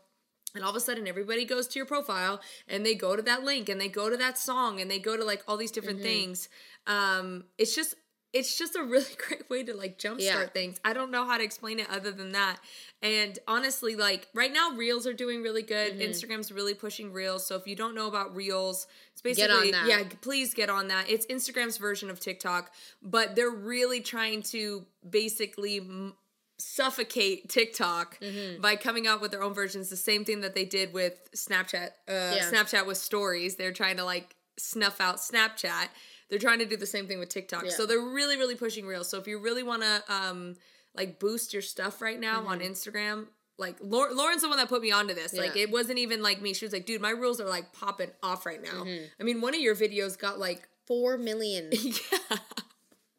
And 0.53 0.63
all 0.63 0.69
of 0.69 0.75
a 0.77 0.79
sudden, 0.79 1.05
everybody 1.05 1.43
goes 1.43 1.67
to 1.67 1.79
your 1.79 1.85
profile 1.85 2.39
and 2.69 2.85
they 2.85 2.95
go 2.95 3.17
to 3.17 3.21
that 3.23 3.43
link 3.43 3.67
and 3.67 3.79
they 3.79 3.89
go 3.89 4.09
to 4.09 4.15
that 4.15 4.37
song 4.37 4.79
and 4.79 4.89
they 4.89 4.99
go 4.99 5.17
to 5.17 5.23
like 5.25 5.43
all 5.49 5.57
these 5.57 5.71
different 5.71 5.99
mm-hmm. 5.99 6.07
things. 6.07 6.47
Um, 6.87 7.43
it's 7.57 7.75
just 7.75 7.95
it's 8.35 8.57
just 8.57 8.75
a 8.75 8.83
really 8.83 9.05
great 9.27 9.49
way 9.49 9.63
to 9.63 9.73
like 9.73 9.97
jumpstart 9.97 10.19
yeah. 10.19 10.45
things. 10.47 10.77
I 10.83 10.93
don't 10.93 11.09
know 11.09 11.25
how 11.25 11.37
to 11.37 11.43
explain 11.43 11.79
it 11.79 11.89
other 11.89 12.11
than 12.11 12.33
that. 12.33 12.57
And 13.01 13.39
honestly, 13.47 13.95
like 13.95 14.27
right 14.33 14.51
now, 14.51 14.71
Reels 14.71 15.07
are 15.07 15.13
doing 15.13 15.41
really 15.41 15.63
good. 15.63 15.93
Mm-hmm. 15.93 16.01
Instagram's 16.01 16.51
really 16.51 16.73
pushing 16.73 17.13
Reels. 17.13 17.47
So 17.47 17.55
if 17.55 17.65
you 17.65 17.75
don't 17.75 17.95
know 17.95 18.07
about 18.07 18.35
Reels, 18.35 18.87
it's 19.13 19.21
basically 19.21 19.69
yeah, 19.69 20.03
please 20.21 20.53
get 20.53 20.69
on 20.69 20.89
that. 20.89 21.09
It's 21.09 21.25
Instagram's 21.27 21.77
version 21.77 22.09
of 22.09 22.19
TikTok, 22.19 22.71
but 23.01 23.35
they're 23.35 23.49
really 23.49 24.01
trying 24.01 24.41
to 24.43 24.85
basically 25.09 25.77
m- 25.77 26.13
suffocate 26.57 27.47
TikTok 27.47 28.19
mm-hmm. 28.19 28.61
by 28.61 28.75
coming 28.75 29.07
out 29.07 29.21
with 29.21 29.31
their 29.31 29.43
own 29.43 29.53
versions. 29.53 29.89
The 29.89 29.95
same 29.95 30.25
thing 30.25 30.41
that 30.41 30.55
they 30.55 30.65
did 30.65 30.93
with 30.93 31.29
Snapchat. 31.33 31.91
Uh, 32.09 32.35
yeah. 32.35 32.51
Snapchat 32.51 32.85
with 32.85 32.97
stories. 32.97 33.55
They're 33.55 33.71
trying 33.71 33.95
to 33.97 34.03
like 34.03 34.35
snuff 34.57 34.99
out 34.99 35.17
Snapchat 35.17 35.87
they're 36.29 36.39
trying 36.39 36.59
to 36.59 36.65
do 36.65 36.77
the 36.77 36.85
same 36.85 37.07
thing 37.07 37.19
with 37.19 37.29
TikTok. 37.29 37.65
Yeah. 37.65 37.71
So 37.71 37.85
they're 37.85 37.99
really, 37.99 38.37
really 38.37 38.55
pushing 38.55 38.85
reels. 38.85 39.09
So 39.09 39.17
if 39.17 39.27
you 39.27 39.39
really 39.39 39.63
want 39.63 39.83
to 39.83 40.03
um 40.09 40.55
like 40.95 41.19
boost 41.19 41.53
your 41.53 41.61
stuff 41.61 42.01
right 42.01 42.19
now 42.19 42.39
mm-hmm. 42.39 42.47
on 42.47 42.59
Instagram, 42.59 43.27
like 43.57 43.77
Lauren's 43.81 44.41
the 44.41 44.49
one 44.49 44.57
that 44.57 44.69
put 44.69 44.81
me 44.81 44.91
onto 44.91 45.13
this. 45.13 45.33
Yeah. 45.33 45.41
Like 45.41 45.55
it 45.55 45.71
wasn't 45.71 45.99
even 45.99 46.21
like 46.21 46.41
me. 46.41 46.53
She 46.53 46.65
was 46.65 46.73
like, 46.73 46.85
dude, 46.85 47.01
my 47.01 47.11
reels 47.11 47.39
are 47.39 47.47
like 47.47 47.73
popping 47.73 48.11
off 48.21 48.45
right 48.45 48.61
now. 48.61 48.83
Mm-hmm. 48.83 49.05
I 49.19 49.23
mean, 49.23 49.41
one 49.41 49.53
of 49.53 49.61
your 49.61 49.75
videos 49.75 50.17
got 50.17 50.39
like 50.39 50.67
four 50.85 51.17
million. 51.17 51.69
yeah. 51.71 52.37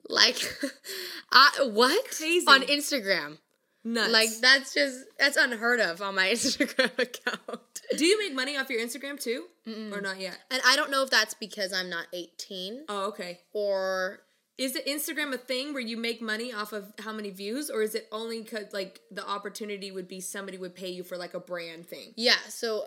Like, 0.09 0.39
I, 1.33 1.69
what? 1.73 2.05
Crazy. 2.11 2.47
On 2.47 2.63
Instagram. 2.63 3.39
Nuts. 3.87 4.13
Like 4.13 4.31
that's 4.41 4.75
just 4.75 5.05
that's 5.17 5.37
unheard 5.37 5.79
of 5.79 6.03
on 6.03 6.17
my 6.17 6.27
Instagram 6.33 6.99
account. 6.99 7.83
Do 7.97 8.05
you 8.05 8.19
make 8.19 8.35
money 8.35 8.57
off 8.57 8.69
your 8.69 8.81
Instagram 8.81 9.19
too, 9.19 9.45
Mm-mm. 9.65 9.97
or 9.97 10.01
not 10.01 10.19
yet? 10.19 10.37
And 10.51 10.61
I 10.67 10.75
don't 10.75 10.91
know 10.91 11.05
if 11.05 11.11
that's 11.11 11.35
because 11.35 11.73
I'm 11.73 11.89
not 11.89 12.07
18. 12.13 12.87
Oh, 12.89 13.07
okay. 13.07 13.39
Or 13.53 14.23
is 14.59 14.75
it 14.75 14.87
Instagram 14.87 15.33
a 15.33 15.39
thing 15.39 15.73
where 15.73 15.83
you 15.83 15.97
make 15.97 16.21
money 16.21 16.53
off 16.53 16.73
of 16.73 16.93
how 16.99 17.13
many 17.13 17.31
views, 17.31 17.71
or 17.71 17.81
is 17.81 17.95
it 17.95 18.09
only 18.11 18.43
because 18.43 18.73
like 18.73 19.03
the 19.13 19.25
opportunity 19.25 19.93
would 19.93 20.09
be 20.09 20.21
somebody 20.21 20.59
would 20.59 20.75
pay 20.75 20.91
you 20.91 21.05
for 21.05 21.17
like 21.17 21.35
a 21.35 21.41
brand 21.41 21.87
thing? 21.87 22.13
Yeah. 22.17 22.35
So 22.49 22.87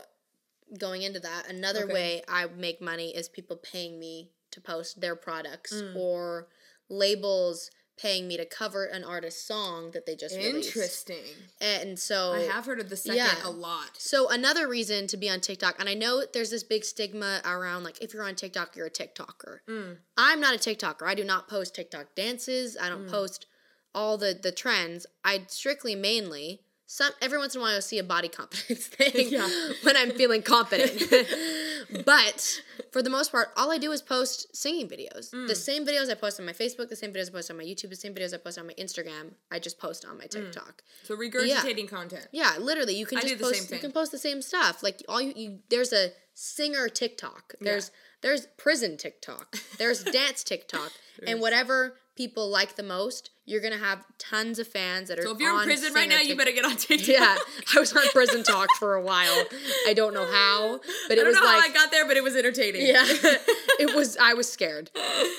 going 0.77 1.03
into 1.03 1.21
that, 1.21 1.49
another 1.49 1.85
okay. 1.85 1.93
way 1.93 2.21
I 2.27 2.47
make 2.47 2.81
money 2.81 3.15
is 3.15 3.29
people 3.29 3.55
paying 3.55 3.97
me 3.97 4.31
to 4.51 4.59
post 4.59 4.99
their 4.99 5.15
products 5.15 5.73
mm. 5.73 5.95
or 5.95 6.49
labels 6.89 7.71
paying 7.99 8.27
me 8.27 8.37
to 8.37 8.45
cover 8.45 8.85
an 8.85 9.03
artist's 9.03 9.45
song 9.45 9.91
that 9.91 10.05
they 10.05 10.15
just 10.15 10.35
released. 10.35 10.75
Interesting. 10.75 11.17
Released. 11.17 11.83
And 11.83 11.99
so 11.99 12.33
I 12.33 12.41
have 12.41 12.65
heard 12.65 12.79
of 12.79 12.89
the 12.89 12.95
second 12.95 13.17
yeah. 13.17 13.35
a 13.43 13.49
lot. 13.49 13.97
So 13.97 14.29
another 14.29 14.67
reason 14.67 15.07
to 15.07 15.17
be 15.17 15.29
on 15.29 15.41
TikTok, 15.41 15.79
and 15.79 15.89
I 15.89 15.93
know 15.93 16.23
there's 16.33 16.49
this 16.49 16.63
big 16.63 16.85
stigma 16.85 17.41
around 17.45 17.83
like 17.83 18.01
if 18.01 18.13
you're 18.13 18.23
on 18.23 18.35
TikTok, 18.35 18.75
you're 18.75 18.87
a 18.87 18.91
TikToker. 18.91 19.59
Mm. 19.67 19.97
I'm 20.17 20.39
not 20.39 20.55
a 20.55 20.57
TikToker. 20.57 21.05
I 21.05 21.15
do 21.15 21.23
not 21.23 21.47
post 21.47 21.75
TikTok 21.75 22.15
dances. 22.15 22.77
I 22.79 22.89
don't 22.89 23.07
mm. 23.07 23.11
post 23.11 23.45
all 23.93 24.17
the 24.17 24.37
the 24.41 24.51
trends. 24.51 25.05
I 25.25 25.43
strictly 25.47 25.95
mainly 25.95 26.61
some 26.91 27.12
every 27.22 27.38
once 27.38 27.53
in 27.53 27.62
a 27.62 27.63
while 27.63 27.77
I 27.77 27.81
see 27.81 28.00
a 28.00 28.03
body 28.03 28.29
confidence 28.29 28.88
thing 28.88 29.29
yeah. 29.29 29.48
when 29.84 29.96
I'm 29.96 30.10
feeling 30.10 30.41
confident. 30.41 31.03
but 32.03 32.62
for 32.91 33.03
the 33.03 33.12
most 33.12 33.31
part, 33.31 33.50
all 33.55 33.72
I 33.72 33.77
do 33.77 33.91
is 33.91 34.01
post 34.01 34.55
singing 34.55 34.89
videos. 34.89 35.29
Mm. 35.29 35.48
The 35.48 35.53
same 35.53 35.86
videos 35.86 36.10
I 36.10 36.15
post 36.15 36.39
on 36.39 36.48
my 36.48 36.51
Facebook, 36.51 36.89
the 36.89 36.96
same 36.96 37.13
videos 37.13 37.29
I 37.29 37.34
post 37.34 37.51
on 37.51 37.58
my 37.58 37.63
YouTube, 37.63 37.89
the 37.89 37.96
same 37.96 38.15
videos 38.15 38.34
I 38.34 38.38
post 38.38 38.58
on 38.58 38.65
my 38.65 38.74
Instagram, 38.74 39.34
I 39.51 39.60
just 39.60 39.77
post 39.77 40.03
on 40.03 40.17
my 40.17 40.24
mm. 40.24 40.31
TikTok. 40.31 40.81
Mm. 40.81 41.08
So 41.08 41.15
regurgitating 41.15 41.84
yeah. 41.84 41.98
content. 41.98 42.27
Yeah, 42.31 42.55
literally, 42.60 42.96
you 42.96 43.05
can 43.05 43.19
I 43.19 43.22
just 43.22 43.39
post. 43.39 43.72
You 43.72 43.77
can 43.77 43.91
post 43.91 44.12
the 44.12 44.17
same 44.17 44.41
stuff. 44.41 44.81
Like 44.81 45.03
all 45.08 45.22
you, 45.22 45.34
you 45.36 45.60
there's 45.69 45.93
a 45.93 46.10
singer 46.34 46.89
TikTok. 46.89 47.53
There's 47.62 47.89
yeah. 47.89 48.19
there's 48.22 48.48
prison 48.58 48.98
TikTok. 48.98 49.58
There's 49.77 50.03
dance 50.03 50.43
TikTok, 50.43 50.91
and 51.27 51.39
whatever 51.39 51.98
people 52.15 52.50
like 52.50 52.77
the 52.77 52.84
most 52.84 53.29
you're 53.49 53.61
gonna 53.61 53.77
have 53.77 54.05
tons 54.17 54.59
of 54.59 54.67
fans 54.67 55.09
that 55.09 55.17
are. 55.19 55.23
So 55.23 55.31
if 55.31 55.39
you're 55.39 55.57
in 55.57 55.63
prison 55.65 55.93
right 55.93 56.07
now, 56.07 56.19
you 56.21 56.35
better 56.37 56.51
get 56.51 56.65
on 56.65 56.75
TikTok. 56.77 57.07
Yeah, 57.07 57.37
I 57.75 57.79
was 57.79 57.91
on 57.95 58.07
prison 58.13 58.43
talk 58.43 58.67
for 58.77 58.93
a 58.95 59.01
while. 59.01 59.43
I 59.87 59.93
don't 59.93 60.13
know 60.13 60.25
how, 60.25 60.79
but 61.07 61.17
it 61.17 61.21
I 61.25 61.27
was 61.27 61.35
know 61.35 61.43
like 61.43 61.61
how 61.61 61.69
I 61.69 61.73
got 61.73 61.91
there, 61.91 62.05
but 62.07 62.15
it 62.17 62.23
was 62.23 62.35
entertaining. 62.35 62.85
yeah, 62.85 63.03
it 63.07 63.95
was. 63.95 64.17
I 64.17 64.33
was 64.35 64.51
scared. 64.51 64.91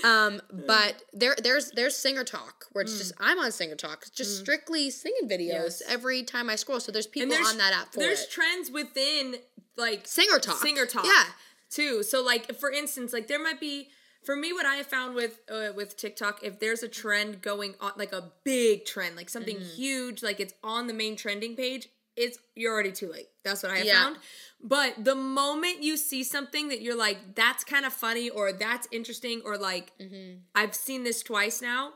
Um, 0.05 0.41
but 0.67 1.03
there, 1.13 1.37
there's 1.43 1.71
there's 1.71 1.95
singer 1.97 2.25
talk 2.25 2.67
where 2.73 2.83
it's 2.83 2.99
just 2.99 3.13
I'm 3.21 3.39
on 3.39 3.53
singer 3.53 3.77
talk, 3.77 4.07
just 4.15 4.39
strictly 4.41 4.91
singing 4.91 5.29
videos 5.29 5.51
Mm. 5.51 5.65
Yes. 5.65 5.83
every 5.89 6.23
time 6.23 6.51
I 6.51 6.57
scroll. 6.57 6.81
So 6.81 6.91
there's 6.93 7.07
people 7.07 7.31
there's, 7.31 7.49
on 7.49 7.59
that 7.59 7.73
app 7.73 7.93
for 7.93 8.01
there's 8.01 8.23
it. 8.25 8.31
trends 8.31 8.71
within 8.71 9.37
like 9.77 10.07
singer 10.07 10.39
talk. 10.39 10.57
singer 10.57 10.85
talk 10.87 11.05
Yeah. 11.07 11.25
too 11.71 12.03
so 12.03 12.23
like 12.23 12.55
for 12.57 12.71
instance 12.71 13.13
like 13.13 13.29
there 13.29 13.43
might 13.43 13.61
be 13.61 13.89
for 14.23 14.37
me 14.37 14.53
what 14.53 14.67
i 14.67 14.77
have 14.77 14.87
found 14.87 15.15
with 15.15 15.41
uh, 15.51 15.69
with 15.75 15.97
tiktok 15.97 16.43
if 16.43 16.59
there's 16.61 16.83
a 16.83 16.89
trend 16.89 17.41
going 17.43 17.75
on 17.81 17.93
like 17.97 18.13
a 18.13 18.31
big 18.45 18.85
trend 18.85 19.17
like 19.17 19.29
something 19.29 19.57
Mm-hmm. 19.57 19.75
huge 19.77 20.23
like 20.23 20.41
it's 20.41 20.55
on 20.63 20.87
the 20.87 20.95
main 20.95 21.17
trending 21.17 21.57
page 21.57 21.89
it's 22.17 22.39
you're 22.55 22.73
already 22.73 22.93
too 22.93 23.11
late 23.11 23.29
that's 23.45 23.63
what 23.63 23.73
i 23.73 23.79
have 23.79 23.87
Yeah. 23.87 24.03
found 24.05 24.17
but 24.63 25.05
the 25.05 25.15
moment 25.15 25.83
you 25.83 25.97
see 25.97 26.23
something 26.25 26.69
that 26.69 26.83
you're 26.83 26.97
like 26.97 27.35
that's 27.35 27.65
kind 27.65 27.87
of 27.87 27.93
funny 27.93 28.29
or 28.31 28.53
that's 28.53 28.87
interesting 28.91 29.41
or 29.45 29.57
like 29.57 29.93
Mm-hmm. 30.01 30.39
i've 30.55 30.75
seen 30.75 31.05
this 31.05 31.23
twice 31.23 31.63
now 31.63 31.93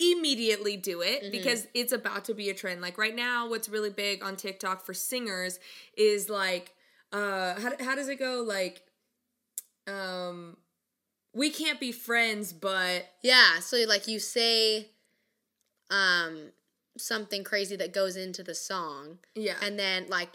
immediately 0.00 0.76
do 0.76 1.00
it 1.02 1.22
Mm-hmm. 1.22 1.30
because 1.30 1.68
it's 1.72 1.92
about 1.92 2.24
to 2.24 2.34
be 2.34 2.50
a 2.50 2.54
trend. 2.54 2.80
Like 2.80 2.98
right 2.98 3.14
now, 3.14 3.48
what's 3.48 3.68
really 3.68 3.90
big 3.90 4.24
on 4.24 4.34
TikTok 4.34 4.84
for 4.84 4.92
singers 4.92 5.60
is 5.96 6.28
like, 6.28 6.74
uh, 7.12 7.54
how, 7.60 7.70
how 7.78 7.94
does 7.94 8.08
it 8.08 8.18
go? 8.18 8.42
Like, 8.46 8.82
um, 9.86 10.56
we 11.34 11.50
can't 11.50 11.80
be 11.80 11.92
friends, 11.92 12.52
but 12.52 13.06
Yeah, 13.22 13.58
so 13.60 13.76
like 13.88 14.06
you 14.08 14.18
say 14.20 14.88
um 15.90 16.50
something 16.96 17.44
crazy 17.44 17.76
that 17.76 17.92
goes 17.92 18.16
into 18.16 18.42
the 18.42 18.54
song 18.54 19.18
yeah, 19.34 19.54
and 19.62 19.78
then 19.78 20.06
like 20.08 20.30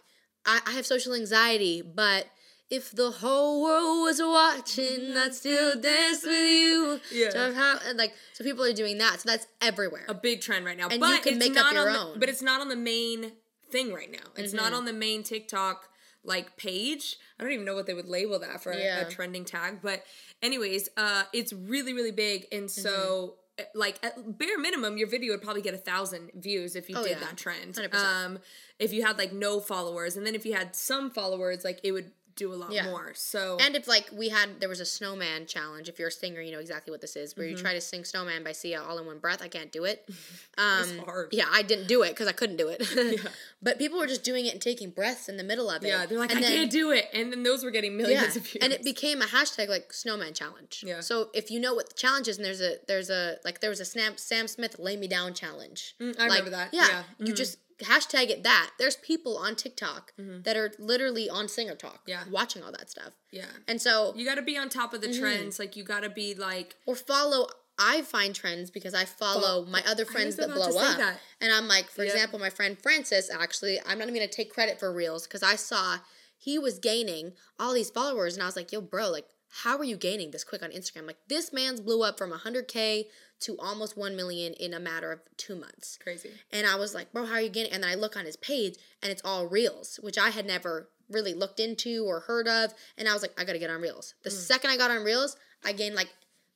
I, 0.46 0.62
I 0.66 0.72
have 0.72 0.86
social 0.86 1.14
anxiety, 1.14 1.82
but 1.82 2.28
if 2.70 2.92
the 2.92 3.10
whole 3.12 3.64
world 3.64 4.04
was 4.04 4.22
watching, 4.22 5.18
I'd 5.18 5.34
still 5.34 5.80
dance 5.80 6.24
with 6.24 6.32
you. 6.34 7.00
Yeah. 7.12 7.30
So 7.32 7.54
how 7.54 7.80
and 7.88 7.98
like 7.98 8.14
so 8.34 8.44
people 8.44 8.64
are 8.64 8.72
doing 8.74 9.00
that. 9.00 9.20
So 9.22 9.30
that's 9.30 9.48
everywhere. 9.60 10.06
a 10.08 10.14
big 10.14 10.42
trend 10.42 10.66
right 10.66 10.78
now. 10.78 10.88
And 10.90 11.00
but 11.00 11.10
you 11.10 11.20
can 11.22 11.34
it's 11.38 11.48
make 11.50 11.58
up 11.58 11.66
not 11.66 11.74
your 11.74 11.90
on 11.90 11.94
the- 11.94 12.00
own. 12.14 12.20
but 12.20 12.30
it's 12.30 12.42
not 12.44 12.62
on 12.62 12.70
the 12.70 12.76
main 12.76 13.34
thing 13.72 13.92
right 13.94 14.12
now. 14.12 14.20
It's 14.36 14.54
not 14.54 14.72
Mhm. 14.72 14.78
on 14.78 14.86
the 14.86 14.94
main 14.94 15.24
TikTok 15.24 15.89
like 16.24 16.58
page. 16.58 17.18
I 17.40 17.44
don't 17.44 17.54
even 17.54 17.66
know 17.66 17.76
what 17.76 17.86
they 17.88 17.94
would 17.94 18.08
label 18.10 18.40
that 18.40 18.62
for 18.62 18.72
a- 18.72 18.78
Yeah. 18.78 19.08
a, 19.08 19.10
trending 19.10 19.46
tag. 19.46 19.80
But 19.82 20.04
anyways, 20.42 20.90
uh, 20.98 21.24
it's 21.34 21.54
really 21.54 21.94
really 21.94 22.12
big, 22.12 22.48
and 22.52 22.70
so. 22.70 22.90
Mm-hmm. 22.92 23.34
uh, 23.62 23.64
Like 23.76 24.00
at 24.04 24.38
bare 24.38 24.58
minimum, 24.58 24.98
your 24.98 25.10
video 25.10 25.34
would 25.34 25.42
probably 25.42 25.62
get 25.62 25.74
a 25.74 25.78
thousand 25.78 26.32
views 26.34 26.76
if 26.78 26.90
you 26.90 26.96
Oh, 26.98 27.04
did 27.04 27.12
yeah. 27.18 27.20
that 27.20 27.36
trend. 27.38 27.76
100%. 27.76 27.94
Um, 27.94 28.40
if 28.80 28.94
you 28.94 29.02
had 29.06 29.18
like 29.18 29.34
no 29.34 29.60
followers, 29.60 30.16
and 30.16 30.26
then 30.26 30.34
if 30.34 30.46
you 30.46 30.54
had 30.54 30.76
some 30.78 31.10
followers, 31.12 31.66
like 31.66 31.80
it 31.84 31.92
would 31.92 32.12
do 32.40 32.52
a 32.52 32.56
lot 32.56 32.72
Yeah. 32.72 32.86
more. 32.86 33.12
So 33.16 33.58
And 33.62 33.76
if 33.76 33.88
like 33.88 34.10
we 34.12 34.30
had 34.30 34.60
there 34.60 34.70
was 34.70 34.80
a 34.80 34.86
snowman 34.86 35.46
challenge, 35.46 35.88
if 35.90 36.00
you're 36.00 36.08
a 36.08 36.12
singer, 36.12 36.42
you 36.42 36.52
know 36.52 36.60
exactly 36.60 36.90
what 36.92 37.02
this 37.02 37.16
is, 37.16 37.36
where 37.38 37.46
Mm-hmm. 37.46 37.58
you 37.58 37.62
try 37.62 37.74
to 37.74 37.82
sing 37.82 38.04
snowman 38.06 38.44
by 38.44 38.54
Sia 38.54 38.82
all 38.82 38.98
in 38.98 39.06
one 39.06 39.20
breath. 39.20 39.42
I 39.44 39.48
can't 39.50 39.72
do 39.72 39.84
it. 39.84 40.10
Um 40.58 41.00
hard. 41.06 41.30
Yeah, 41.32 41.46
I 41.50 41.62
didn't 41.62 41.88
do 41.88 42.02
it 42.04 42.10
because 42.10 42.28
I 42.28 42.34
couldn't 42.34 42.58
do 42.58 42.68
it. 42.70 42.80
yeah. 42.96 43.30
But 43.62 43.78
people 43.78 43.98
were 44.00 44.08
just 44.08 44.24
doing 44.24 44.46
it 44.46 44.54
and 44.54 44.62
taking 44.62 44.90
breaths 44.90 45.28
in 45.30 45.36
the 45.38 45.44
middle 45.44 45.70
of 45.70 45.84
it. 45.84 45.88
yeah, 45.88 46.06
they're 46.06 46.18
like, 46.20 46.32
and 46.32 46.40
I 46.40 46.42
then, 46.44 46.52
can't 46.58 46.72
do 46.72 46.92
it, 46.92 47.06
and 47.14 47.32
then 47.32 47.44
those 47.44 47.64
were 47.64 47.72
getting 47.72 47.96
millions 47.98 48.22
yeah, 48.36 48.42
of 48.42 48.48
views. 48.48 48.64
and 48.64 48.72
it 48.74 48.84
became 48.84 49.22
a 49.22 49.26
hashtag 49.26 49.68
like 49.70 49.92
snowman 49.94 50.34
challenge. 50.34 50.84
Yeah. 50.86 51.02
So 51.02 51.30
if 51.34 51.50
you 51.52 51.60
know 51.60 51.74
what 51.74 51.88
the 51.90 51.96
challenge 51.96 52.28
is, 52.30 52.38
and 52.38 52.46
there's 52.46 52.62
a 52.62 52.76
there's 52.88 53.10
a 53.10 53.38
like 53.46 53.60
there 53.62 53.70
was 53.70 53.80
a 53.82 53.86
Sam 53.86 54.14
Sam 54.18 54.48
Smith 54.48 54.80
lay 54.80 54.96
me 54.98 55.08
down 55.08 55.34
challenge. 55.34 55.96
Mm, 56.02 56.16
I 56.18 56.22
like, 56.28 56.30
remember 56.40 56.52
that. 56.52 56.74
Yeah. 56.74 56.88
Yeah. 56.88 57.00
Mm-hmm. 57.04 57.26
You 57.28 57.34
just 57.34 57.58
hashtag 57.82 58.30
it 58.30 58.44
that. 58.44 58.72
There's 58.80 58.96
people 58.98 59.38
on 59.38 59.56
TikTok 59.56 60.14
that 60.18 60.56
are 60.58 60.72
literally 60.80 61.30
on 61.30 61.48
Singer 61.48 61.76
Talk. 61.76 62.02
Yeah. 62.08 62.24
Watching 62.30 62.62
all 62.64 62.72
that 62.72 62.90
stuff. 62.90 63.14
yeah. 63.32 63.46
And 63.68 63.82
so 63.82 64.14
You 64.16 64.26
got 64.26 64.36
to 64.36 64.42
be 64.42 64.58
on 64.58 64.70
top 64.70 64.94
of 64.94 65.02
the 65.02 65.08
Mm-hmm. 65.08 65.20
trends. 65.22 65.60
Like 65.60 65.76
you 65.76 65.84
got 65.84 66.02
to 66.04 66.10
be 66.10 66.34
like, 66.36 66.76
or 66.86 66.96
follow 66.96 67.48
I 67.82 68.02
find 68.02 68.36
trends 68.36 68.70
because 68.70 68.94
I 68.94 69.06
follow 69.06 69.66
my 69.66 69.82
other 69.88 70.04
friends 70.04 70.36
that 70.36 70.54
blow 70.54 70.66
up. 70.78 70.98
that. 70.98 71.18
And 71.40 71.52
I'm 71.54 71.68
like, 71.70 71.90
for 71.90 72.04
Yep. 72.04 72.14
example, 72.14 72.38
my 72.40 72.50
friend 72.50 72.78
Francis, 72.78 73.30
actually, 73.32 73.80
I'm 73.86 73.98
not 73.98 74.10
even 74.10 74.16
gonna 74.16 74.28
take 74.28 74.54
credit 74.54 74.80
for 74.80 74.92
Reels 74.94 75.26
because 75.26 75.44
I 75.44 75.56
saw 75.56 76.00
he 76.38 76.60
was 76.60 76.78
gaining 76.80 77.34
all 77.58 77.74
these 77.74 77.90
followers 77.90 78.34
and 78.34 78.44
I 78.44 78.48
was 78.48 78.56
like, 78.58 78.72
yo, 78.74 78.82
bro, 78.82 79.10
like, 79.10 79.28
how 79.64 79.78
are 79.78 79.84
you 79.84 79.98
gaining 79.98 80.32
this 80.32 80.44
quick 80.44 80.62
on 80.64 80.72
Instagram? 80.72 81.08
Like, 81.08 81.18
this 81.28 81.52
man's 81.52 81.82
blew 81.82 82.04
up 82.04 82.18
from 82.18 82.32
100K 82.32 83.06
to 83.42 83.58
almost 83.60 83.98
1 83.98 84.16
million 84.16 84.54
in 84.54 84.74
a 84.74 84.80
matter 84.80 85.12
of 85.12 85.20
two 85.38 85.56
months. 85.56 85.98
crazy. 86.02 86.30
And 86.52 86.68
I 86.68 86.76
was 86.76 86.94
like, 86.94 87.12
bro, 87.14 87.26
how 87.26 87.34
are 87.36 87.42
you 87.42 87.50
getting? 87.50 87.72
And 87.72 87.84
then 87.84 87.90
I 87.92 87.96
look 87.96 88.16
on 88.18 88.26
his 88.26 88.36
page 88.36 88.76
and 89.02 89.12
it's 89.12 89.22
all 89.24 89.48
Reels, 89.48 90.00
which 90.04 90.18
I 90.18 90.30
had 90.30 90.46
never 90.46 90.90
really 91.10 91.34
looked 91.34 91.60
into 91.60 92.06
or 92.06 92.20
heard 92.22 92.48
of. 92.48 92.74
And 92.98 93.08
I 93.08 93.14
was 93.14 93.22
like, 93.22 93.34
I 93.40 93.44
gotta 93.46 93.58
get 93.60 93.70
on 93.70 93.82
Reels. 93.82 94.14
The 94.24 94.30
Mm. 94.30 94.34
second 94.34 94.70
I 94.72 94.78
got 94.78 94.92
on 94.92 95.04
Reels, 95.04 95.36
I 95.64 95.72
gained 95.72 95.96
like 95.96 96.10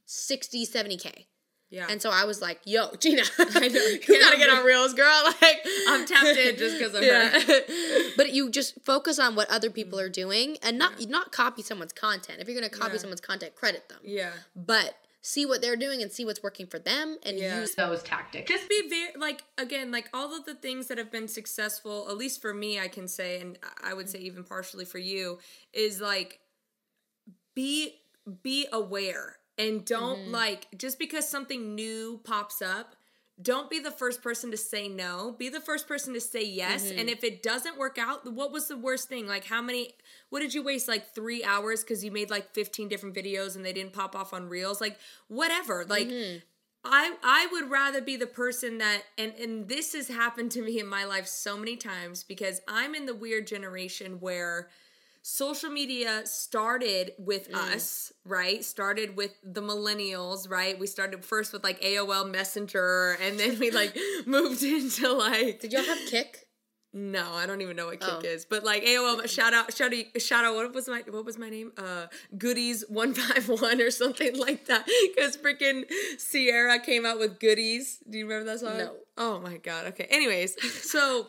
60, 0.06 0.66
70K. 0.66 1.26
Yeah. 1.74 1.88
And 1.90 2.00
so 2.00 2.12
I 2.12 2.26
was 2.26 2.40
like, 2.40 2.60
yo, 2.66 2.92
Gina, 3.00 3.24
you 3.40 3.46
gotta 3.50 4.38
get 4.38 4.50
on 4.50 4.64
Reels, 4.64 4.94
girl. 4.94 5.24
Like, 5.42 5.66
I'm 5.88 6.06
tapped 6.06 6.38
in 6.38 6.56
just 6.56 6.80
'cause 6.80 6.94
of 6.94 7.02
yeah. 7.04 7.30
her. 7.40 7.62
but 8.16 8.32
you 8.32 8.52
just 8.52 8.80
focus 8.86 9.18
on 9.18 9.36
what 9.36 9.50
other 9.50 9.72
people 9.72 9.98
mm. 9.98 10.04
are 10.04 10.10
doing 10.10 10.58
and 10.62 10.78
not 10.78 10.94
not 11.10 11.32
copy 11.32 11.64
someone's 11.64 11.92
content. 11.92 12.40
If 12.40 12.48
you're 12.48 12.56
gonna 12.56 12.70
copy 12.70 12.94
Yeah. 12.94 13.00
someone's 13.00 13.22
content, 13.22 13.56
credit 13.56 13.90
them. 13.90 13.98
yeah. 14.04 14.34
But 14.56 14.94
see 15.24 15.48
what 15.48 15.62
they're 15.62 15.78
doing 15.78 16.04
and 16.04 16.12
see 16.12 16.26
what's 16.26 16.44
working 16.44 16.68
for 16.68 16.78
them 16.78 17.18
and 17.24 17.40
Yeah. 17.40 17.60
use 17.62 17.74
those 17.74 18.04
tactics. 18.04 18.52
Just 18.52 18.70
be 18.70 18.88
very 18.88 19.14
like 19.18 19.42
again, 19.58 19.90
like 19.90 20.10
all 20.14 20.36
of 20.38 20.46
the 20.46 20.54
things 20.54 20.88
that 20.90 21.00
have 21.00 21.12
been 21.12 21.28
successful, 21.28 22.08
at 22.08 22.18
least 22.18 22.40
for 22.40 22.54
me, 22.54 22.80
I 22.80 22.88
can 22.88 23.08
say, 23.08 23.42
and 23.42 23.58
I 23.82 23.96
would 23.96 24.10
say 24.10 24.20
even 24.20 24.44
partially 24.44 24.86
for 24.86 25.00
you, 25.00 25.40
is 25.74 26.00
like 26.00 26.40
be 27.56 27.96
be 28.44 28.68
aware 28.72 29.38
and 29.58 29.86
don't 29.86 30.20
Mm-hmm. 30.20 30.32
like 30.32 30.68
just 30.78 30.98
because 31.00 31.28
something 31.28 31.76
new 31.76 32.20
pops 32.24 32.62
up 32.62 32.96
don't 33.42 33.68
be 33.70 33.80
the 33.80 33.92
first 33.92 34.22
person 34.22 34.52
to 34.52 34.58
say 34.58 34.88
no 34.88 35.36
be 35.38 35.50
the 35.50 35.60
first 35.60 35.88
person 35.88 36.14
to 36.14 36.22
say 36.22 36.44
yes 36.46 36.86
Mm-hmm. 36.88 37.00
and 37.00 37.10
if 37.10 37.24
it 37.24 37.42
doesn't 37.44 37.78
work 37.78 37.98
out 37.98 38.32
what 38.32 38.52
was 38.52 38.68
the 38.68 38.78
worst 38.78 39.10
thing 39.10 39.28
like 39.28 39.46
how 39.46 39.62
many 39.62 39.94
what 40.30 40.40
did 40.42 40.54
you 40.54 40.62
waste 40.64 40.88
like 40.88 41.14
three 41.16 41.44
hours 41.44 41.82
because 41.82 42.04
you 42.04 42.12
made 42.12 42.30
like 42.30 42.54
15 42.54 42.88
different 42.90 43.16
videos 43.16 43.56
and 43.56 43.66
they 43.66 43.74
didn't 43.74 43.94
pop 43.94 44.16
off 44.16 44.34
on 44.34 44.50
reels 44.50 44.80
like 44.82 44.98
whatever 45.28 45.86
like 45.88 46.08
Mm-hmm. 46.08 46.38
I 46.86 47.16
I 47.24 47.48
would 47.54 47.72
rather 47.72 48.02
be 48.02 48.18
the 48.18 48.28
person 48.28 48.80
that 48.80 49.04
and 49.18 49.34
and 49.42 49.70
this 49.70 49.94
has 49.94 50.10
happened 50.10 50.52
to 50.52 50.62
me 50.62 50.80
in 50.80 50.86
my 50.88 51.06
life 51.06 51.28
so 51.28 51.56
many 51.58 51.78
times 51.78 52.24
because 52.26 52.60
I'm 52.68 52.94
in 52.94 53.06
the 53.06 53.16
weird 53.16 53.48
generation 53.48 54.18
where 54.20 54.68
social 55.26 55.70
media 55.70 56.22
started 56.26 57.14
with 57.18 57.50
Mm. 57.50 57.56
us, 57.76 58.12
right? 58.26 58.64
Started 58.64 59.16
with 59.16 59.32
the 59.42 59.62
millennials, 59.62 60.50
right? 60.50 60.78
We 60.78 60.86
started 60.86 61.24
first 61.24 61.54
with 61.54 61.64
like 61.64 61.82
AOL 61.82 62.26
Messenger 62.30 63.18
and 63.22 63.40
then 63.40 63.58
we 63.58 63.72
like 63.72 63.98
moved 64.26 64.62
into 64.64 65.12
like 65.14 65.62
Did 65.62 65.72
y'all 65.74 65.84
have 65.84 65.98
Kik? 66.10 66.46
no, 66.96 67.34
I 67.34 67.48
don't 67.48 67.62
even 67.62 67.76
know 67.76 67.88
what 67.88 68.02
Kik 68.02 68.10
Oh. 68.12 68.20
is, 68.20 68.46
but 68.46 68.64
like 68.66 68.84
AOL 68.84 69.26
shout 69.28 69.54
out 69.54 69.74
shout 69.74 69.94
out 69.94 70.22
shout 70.22 70.44
out 70.46 70.56
what 70.56 70.74
was 70.74 70.88
my 70.90 71.02
what 71.10 71.24
was 71.26 71.38
my 71.38 71.50
name? 71.50 71.72
Uh 71.78 72.08
Goodies 72.38 72.84
151 72.90 73.82
or 73.82 73.92
something 73.92 74.38
like 74.38 74.66
that 74.66 74.86
cuz 75.18 75.38
freaking 75.38 75.86
Ciara 76.20 76.80
came 76.80 77.06
out 77.06 77.18
with 77.18 77.40
Goodies. 77.40 77.98
Do 78.10 78.18
you 78.18 78.26
remember 78.28 78.52
that 78.52 78.60
song? 78.60 78.78
No. 78.78 78.96
Oh 79.18 79.40
my 79.40 79.56
god. 79.58 79.86
Okay. 79.88 80.04
Anyways, 80.10 80.56
so 80.84 81.28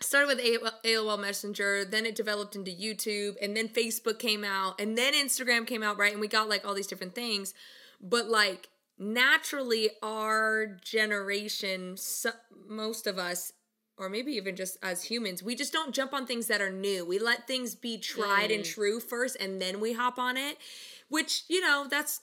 started 0.00 0.28
with 0.28 0.82
AOL, 0.84 1.18
Messenger, 1.18 1.84
then 1.84 2.06
it 2.06 2.14
developed 2.14 2.56
into 2.56 2.70
YouTube, 2.70 3.36
and 3.40 3.56
then 3.56 3.68
Facebook 3.68 4.18
came 4.18 4.44
out, 4.44 4.80
and 4.80 4.96
then 4.96 5.14
Instagram 5.14 5.66
came 5.66 5.82
out, 5.82 5.98
right? 5.98 6.12
And 6.12 6.20
we 6.20 6.28
got 6.28 6.48
like 6.48 6.66
all 6.66 6.74
these 6.74 6.86
different 6.86 7.14
things. 7.14 7.54
But 8.00 8.28
like 8.28 8.68
naturally, 8.98 9.90
our 10.02 10.66
generation, 10.82 11.96
so, 11.96 12.30
most 12.68 13.06
of 13.06 13.18
us, 13.18 13.52
or 13.98 14.08
maybe 14.08 14.32
even 14.32 14.56
just 14.56 14.76
as 14.82 15.04
humans, 15.04 15.42
we 15.42 15.54
just 15.54 15.72
don't 15.72 15.94
jump 15.94 16.12
on 16.12 16.26
things 16.26 16.46
that 16.48 16.60
are 16.60 16.70
new. 16.70 17.04
We 17.04 17.18
let 17.18 17.46
things 17.46 17.74
be 17.74 17.98
tried 17.98 18.50
and 18.50 18.62
mm. 18.62 18.74
true 18.74 19.00
first, 19.00 19.36
and 19.40 19.60
then 19.60 19.80
we 19.80 19.94
hop 19.94 20.18
on 20.18 20.36
it. 20.36 20.58
Which 21.08 21.44
you 21.48 21.60
know, 21.60 21.86
that's 21.88 22.20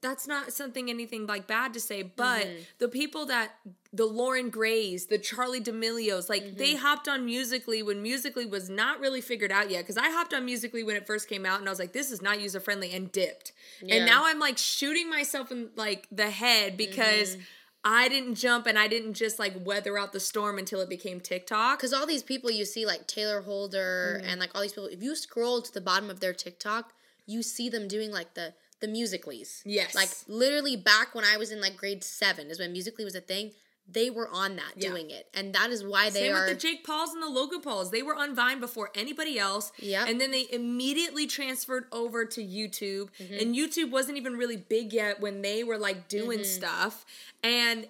that's 0.00 0.26
not 0.26 0.52
something 0.52 0.88
anything 0.88 1.26
like 1.26 1.46
bad 1.46 1.74
to 1.74 1.80
say, 1.80 2.02
but 2.02 2.44
mm-hmm. 2.44 2.62
the 2.78 2.88
people 2.88 3.26
that 3.26 3.52
the 3.92 4.04
Loren 4.06 4.50
Grays, 4.50 5.06
the 5.06 5.18
Charlie 5.18 5.60
D'Amelios, 5.60 6.28
like 6.28 6.56
they 6.56 6.74
mm-hmm. 6.74 6.82
hopped 6.82 7.08
on 7.08 7.24
Musically 7.24 7.82
when 7.82 8.02
Musically 8.02 8.46
was 8.46 8.70
not 8.70 9.00
really 9.00 9.20
figured 9.20 9.50
out 9.50 9.70
yet. 9.70 9.80
Because 9.80 9.96
I 9.96 10.10
hopped 10.10 10.32
on 10.32 10.44
Musically 10.44 10.82
when 10.82 10.96
it 10.96 11.06
first 11.06 11.28
came 11.28 11.44
out, 11.44 11.58
and 11.58 11.68
I 11.68 11.72
was 11.72 11.78
like, 11.78 11.92
"This 11.92 12.10
is 12.10 12.22
not 12.22 12.40
user 12.40 12.60
friendly," 12.60 12.92
and 12.92 13.10
dipped. 13.10 13.52
Yeah. 13.82 13.96
And 13.96 14.06
now 14.06 14.26
I'm 14.26 14.38
like 14.38 14.58
shooting 14.58 15.10
myself 15.10 15.50
in 15.50 15.70
like 15.76 16.06
the 16.10 16.30
head 16.30 16.76
because 16.76 17.32
mm-hmm. 17.32 17.42
I 17.84 18.08
didn't 18.08 18.34
jump 18.34 18.66
and 18.66 18.78
I 18.78 18.88
didn't 18.88 19.14
just 19.14 19.38
like 19.38 19.54
weather 19.64 19.98
out 19.98 20.12
the 20.12 20.20
storm 20.20 20.58
until 20.58 20.80
it 20.80 20.88
became 20.88 21.20
TikTok. 21.20 21.78
Because 21.78 21.92
all 21.92 22.06
these 22.06 22.22
people 22.22 22.50
you 22.50 22.64
see, 22.64 22.86
like 22.86 23.06
Taylor 23.06 23.40
Holder 23.42 24.18
Mm-hmm. 24.20 24.28
and 24.28 24.40
like 24.40 24.50
all 24.54 24.62
these 24.62 24.72
people, 24.72 24.86
if 24.86 25.02
you 25.02 25.16
scroll 25.16 25.62
to 25.62 25.72
the 25.72 25.80
bottom 25.80 26.10
of 26.10 26.20
their 26.20 26.32
TikTok, 26.32 26.92
you 27.26 27.42
see 27.42 27.68
them 27.68 27.88
doing 27.88 28.10
like 28.10 28.34
the 28.34 28.54
the 28.80 28.88
Musicallys. 28.88 29.62
Yes. 29.64 29.94
Like 29.94 30.08
literally 30.26 30.76
back 30.76 31.14
when 31.14 31.24
I 31.24 31.36
was 31.36 31.50
in 31.52 31.60
like 31.60 31.76
grade 31.76 32.02
seven 32.04 32.48
is 32.48 32.58
when 32.58 32.72
Musically 32.72 33.04
was 33.04 33.14
a 33.14 33.20
thing. 33.20 33.52
They 33.92 34.08
were 34.08 34.28
on 34.28 34.54
that 34.56 34.74
Yeah. 34.76 34.90
doing 34.90 35.10
it, 35.10 35.26
and 35.34 35.52
that 35.54 35.70
is 35.70 35.82
why 35.82 36.10
they 36.10 36.20
Same 36.28 36.34
are. 36.36 36.44
with 36.46 36.54
the 36.54 36.54
Jake 36.68 36.84
Pauls 36.84 37.12
and 37.12 37.20
the 37.20 37.28
Logan 37.28 37.60
Pauls. 37.60 37.90
They 37.90 38.02
were 38.02 38.14
on 38.14 38.36
Vine 38.36 38.60
before 38.60 38.90
anybody 38.94 39.36
else. 39.36 39.72
Yeah. 39.78 40.04
And 40.06 40.20
then 40.20 40.30
they 40.30 40.46
immediately 40.52 41.26
transferred 41.26 41.86
over 41.90 42.24
to 42.24 42.40
YouTube. 42.40 43.08
Mm-hmm. 43.18 43.34
And 43.40 43.54
YouTube 43.56 43.90
wasn't 43.90 44.16
even 44.16 44.36
really 44.36 44.56
big 44.56 44.92
yet 44.92 45.20
when 45.20 45.42
they 45.42 45.64
were 45.64 45.76
like 45.78 46.06
doing 46.08 46.40
Mm-hmm. 46.40 46.44
stuff. 46.44 47.04
And 47.42 47.88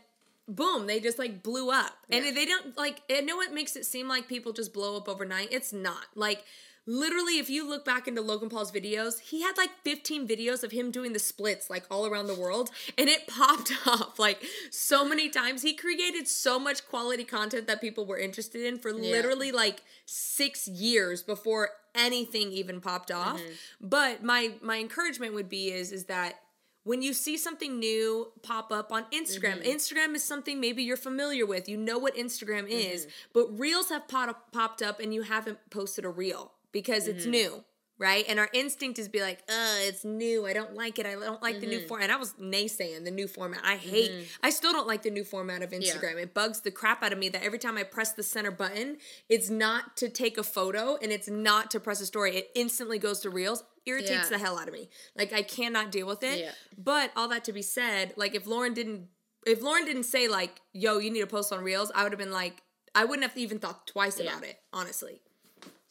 boom, 0.48 0.86
they 0.86 1.00
just 1.00 1.18
like 1.18 1.42
blew 1.42 1.70
up. 1.70 1.98
And 2.08 2.24
Yeah. 2.24 2.32
they 2.32 2.46
don't 2.46 2.78
like 2.78 3.02
I 3.10 3.20
know 3.20 3.42
it 3.42 3.52
makes 3.52 3.76
it 3.76 3.84
seem 3.84 4.08
like 4.08 4.26
people 4.26 4.52
just 4.54 4.72
blow 4.72 4.96
up 4.96 5.06
overnight. 5.06 5.48
It's 5.50 5.72
not. 5.72 6.06
Like 6.14 6.44
literally 6.90 7.38
if 7.38 7.48
you 7.48 7.68
look 7.68 7.84
back 7.84 8.08
into 8.08 8.20
Logan 8.20 8.48
Paul's 8.48 8.72
videos, 8.72 9.20
he 9.20 9.42
had 9.42 9.56
like 9.56 9.70
15 9.84 10.26
videos 10.26 10.64
of 10.64 10.72
him 10.72 10.90
doing 10.90 11.12
the 11.12 11.18
splits 11.18 11.70
like 11.70 11.84
all 11.90 12.04
around 12.06 12.26
the 12.26 12.34
world 12.34 12.70
and 12.98 13.08
it 13.08 13.26
popped 13.38 13.72
off 13.86 14.18
like 14.18 14.42
so 14.70 15.04
many 15.04 15.28
times. 15.28 15.62
He 15.62 15.72
created 15.74 16.26
so 16.26 16.58
much 16.58 16.86
quality 16.88 17.24
content 17.24 17.66
that 17.68 17.80
people 17.80 18.04
were 18.06 18.18
interested 18.18 18.64
in 18.66 18.78
for 18.78 18.90
Yeah. 18.90 19.12
literally 19.12 19.52
like 19.52 19.82
6 20.06 20.66
years 20.68 21.22
before 21.22 21.70
anything 21.94 22.52
even 22.52 22.80
popped 22.80 23.10
off. 23.10 23.38
Mm-hmm. 23.40 23.52
But 23.88 24.22
my 24.24 24.54
my 24.60 24.78
encouragement 24.78 25.34
would 25.34 25.48
be 25.48 25.70
is 25.72 25.92
is 25.92 26.04
that 26.06 26.40
when 26.82 27.02
you 27.02 27.12
see 27.12 27.36
something 27.36 27.78
new 27.78 28.32
pop 28.42 28.72
up 28.72 28.90
on 28.90 29.04
Instagram, 29.12 29.58
Mm-hmm. 29.62 29.70
Instagram 29.70 30.14
is 30.14 30.24
something 30.24 30.58
maybe 30.60 30.82
you're 30.82 30.96
familiar 30.96 31.44
with. 31.46 31.68
You 31.68 31.76
know 31.76 31.98
what 31.98 32.16
Instagram 32.16 32.66
is, 32.68 33.02
Mm-hmm. 33.04 33.10
but 33.34 33.58
reels 33.58 33.90
have 33.90 34.08
pop- 34.08 34.50
popped 34.52 34.80
up 34.82 34.98
and 34.98 35.12
you 35.12 35.22
haven't 35.22 35.58
posted 35.70 36.04
a 36.04 36.08
reel 36.08 36.52
because 36.72 37.06
it's 37.08 37.22
Mm-hmm. 37.22 37.30
new, 37.30 37.64
right? 37.98 38.24
And 38.28 38.38
our 38.38 38.48
instinct 38.52 38.98
is 38.98 39.08
be 39.08 39.20
like, 39.20 39.40
uh, 39.48 39.76
it's 39.80 40.04
new. 40.04 40.46
I 40.46 40.52
don't 40.52 40.74
like 40.74 40.98
it. 40.98 41.06
I 41.06 41.12
don't 41.12 41.42
like 41.42 41.60
the 41.60 41.66
Mm-hmm. 41.66 41.70
new 41.70 41.86
format. 41.86 42.04
And 42.04 42.12
I 42.12 42.16
was 42.16 42.32
naysaying 42.34 43.04
the 43.04 43.10
new 43.10 43.28
format. 43.28 43.60
I 43.64 43.76
hate, 43.76 44.10
I 44.42 44.50
still 44.50 44.72
don't 44.72 44.86
like 44.86 45.02
the 45.02 45.10
new 45.10 45.24
format 45.24 45.62
of 45.62 45.70
Instagram. 45.70 46.16
It 46.16 46.32
bugs 46.34 46.60
the 46.60 46.70
crap 46.70 47.02
out 47.02 47.12
of 47.12 47.18
me 47.18 47.28
that 47.30 47.42
every 47.42 47.58
time 47.58 47.76
I 47.76 47.82
press 47.82 48.12
the 48.12 48.22
center 48.22 48.50
button, 48.50 48.96
it's 49.28 49.50
not 49.50 49.96
to 49.98 50.08
take 50.08 50.38
a 50.38 50.42
photo 50.42 50.96
and 51.02 51.12
it's 51.12 51.28
not 51.28 51.70
to 51.72 51.80
press 51.80 52.00
a 52.00 52.06
story. 52.06 52.36
It 52.36 52.50
instantly 52.54 52.98
goes 52.98 53.20
to 53.20 53.30
reels. 53.30 53.64
Irritates 53.86 54.10
Yeah. 54.30 54.36
the 54.36 54.38
hell 54.38 54.58
out 54.58 54.68
of 54.68 54.74
me. 54.74 54.90
Like 55.16 55.32
I 55.32 55.42
cannot 55.42 55.90
deal 55.90 56.06
with 56.06 56.22
it. 56.22 56.38
Yeah. 56.38 56.52
But 56.76 57.12
all 57.16 57.28
that 57.28 57.44
to 57.44 57.52
be 57.52 57.62
said, 57.62 58.12
like 58.16 58.34
if 58.34 58.46
Lauren 58.46 58.74
didn't 58.74 59.08
if 59.46 59.62
Lauren 59.62 59.86
didn't 59.86 60.02
say 60.04 60.28
like, 60.28 60.60
yo, 60.74 60.98
you 60.98 61.10
need 61.10 61.20
to 61.22 61.26
post 61.26 61.50
on 61.50 61.64
Reels, 61.64 61.90
I 61.94 62.02
would 62.02 62.12
have 62.12 62.18
been 62.18 62.30
like, 62.30 62.62
I 62.94 63.06
wouldn't 63.06 63.26
have 63.26 63.38
even 63.38 63.58
thought 63.58 63.86
twice 63.86 64.20
Yeah. 64.20 64.30
about 64.32 64.44
it, 64.44 64.58
honestly. 64.70 65.22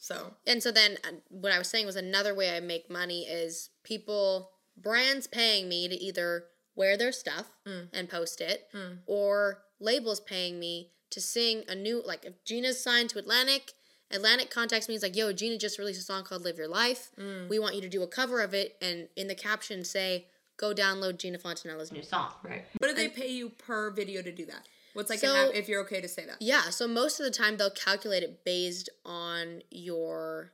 So 0.00 0.34
And 0.46 0.62
so 0.62 0.72
then 0.72 0.96
uh, 1.04 1.12
what 1.28 1.52
I 1.52 1.58
was 1.58 1.68
saying 1.68 1.86
was 1.86 1.94
another 1.94 2.34
way 2.34 2.56
I 2.56 2.60
make 2.60 2.90
money 2.90 3.22
is 3.26 3.70
people 3.84 4.50
brands 4.76 5.26
paying 5.26 5.68
me 5.68 5.86
to 5.88 5.94
either 5.94 6.46
wear 6.74 6.96
their 6.96 7.12
stuff 7.12 7.46
Mm. 7.66 7.88
and 7.92 8.08
post 8.08 8.40
it 8.40 8.68
or 9.06 9.62
labels 9.78 10.18
paying 10.20 10.58
me 10.58 10.90
to 11.10 11.20
sing 11.20 11.64
a 11.68 11.74
new 11.74 12.02
like 12.04 12.24
if 12.24 12.42
Gina's 12.44 12.82
signed 12.82 13.10
to 13.10 13.18
Atlantic 13.18 13.72
Atlantic 14.12 14.50
contacts 14.50 14.88
me. 14.88 14.94
It's 14.96 15.04
like, 15.04 15.14
yo, 15.14 15.32
Gina 15.32 15.56
just 15.56 15.78
released 15.78 16.00
a 16.00 16.04
song 16.04 16.24
called 16.24 16.42
"Live 16.42 16.58
Your 16.58 16.66
Life." 16.66 17.10
Mm. 17.16 17.48
We 17.48 17.60
want 17.60 17.76
you 17.76 17.80
to 17.82 17.88
do 17.88 18.02
a 18.02 18.08
cover 18.08 18.40
of 18.40 18.52
it, 18.54 18.76
and 18.82 19.08
in 19.14 19.28
the 19.28 19.36
caption 19.36 19.84
say, 19.84 20.26
"Go 20.56 20.74
download 20.74 21.18
Gina 21.18 21.38
Fontanella's 21.38 21.92
new 21.92 22.02
song." 22.02 22.32
Right. 22.42 22.64
What 22.78 22.88
do 22.88 22.94
they 22.94 23.08
pay 23.08 23.30
you 23.30 23.50
per 23.50 23.90
video 23.92 24.20
to 24.22 24.32
do 24.32 24.44
that? 24.46 24.66
What's 24.92 25.10
like 25.10 25.20
So- 25.20 25.50
if 25.54 25.68
you're 25.68 25.82
okay 25.82 26.00
to 26.00 26.08
say 26.08 26.24
that? 26.26 26.36
Yeah, 26.40 26.70
so 26.70 26.88
most 26.88 27.20
of 27.20 27.24
the 27.24 27.30
time 27.30 27.56
they'll 27.56 27.70
calculate 27.70 28.22
it 28.22 28.44
based 28.44 28.88
on 29.04 29.62
your 29.70 30.52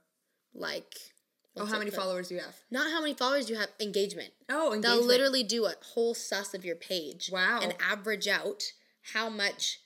like. 0.54 0.94
Oh, 1.58 1.64
how 1.64 1.78
many 1.78 1.90
called? 1.90 2.02
followers 2.02 2.28
do 2.28 2.34
you 2.34 2.40
have? 2.40 2.54
Not 2.70 2.90
how 2.90 3.00
many 3.00 3.14
followers 3.14 3.48
you 3.48 3.56
have. 3.56 3.70
Engagement. 3.80 4.30
Oh, 4.50 4.74
engagement. 4.74 4.82
They'll 4.82 5.06
literally 5.06 5.42
do 5.42 5.64
a 5.64 5.74
whole 5.94 6.14
suss 6.14 6.52
of 6.52 6.66
your 6.66 6.76
page. 6.76 7.30
Wow. 7.32 7.60
And 7.62 7.74
average 7.80 8.28
out 8.28 8.62
how 9.14 9.30
much 9.30 9.80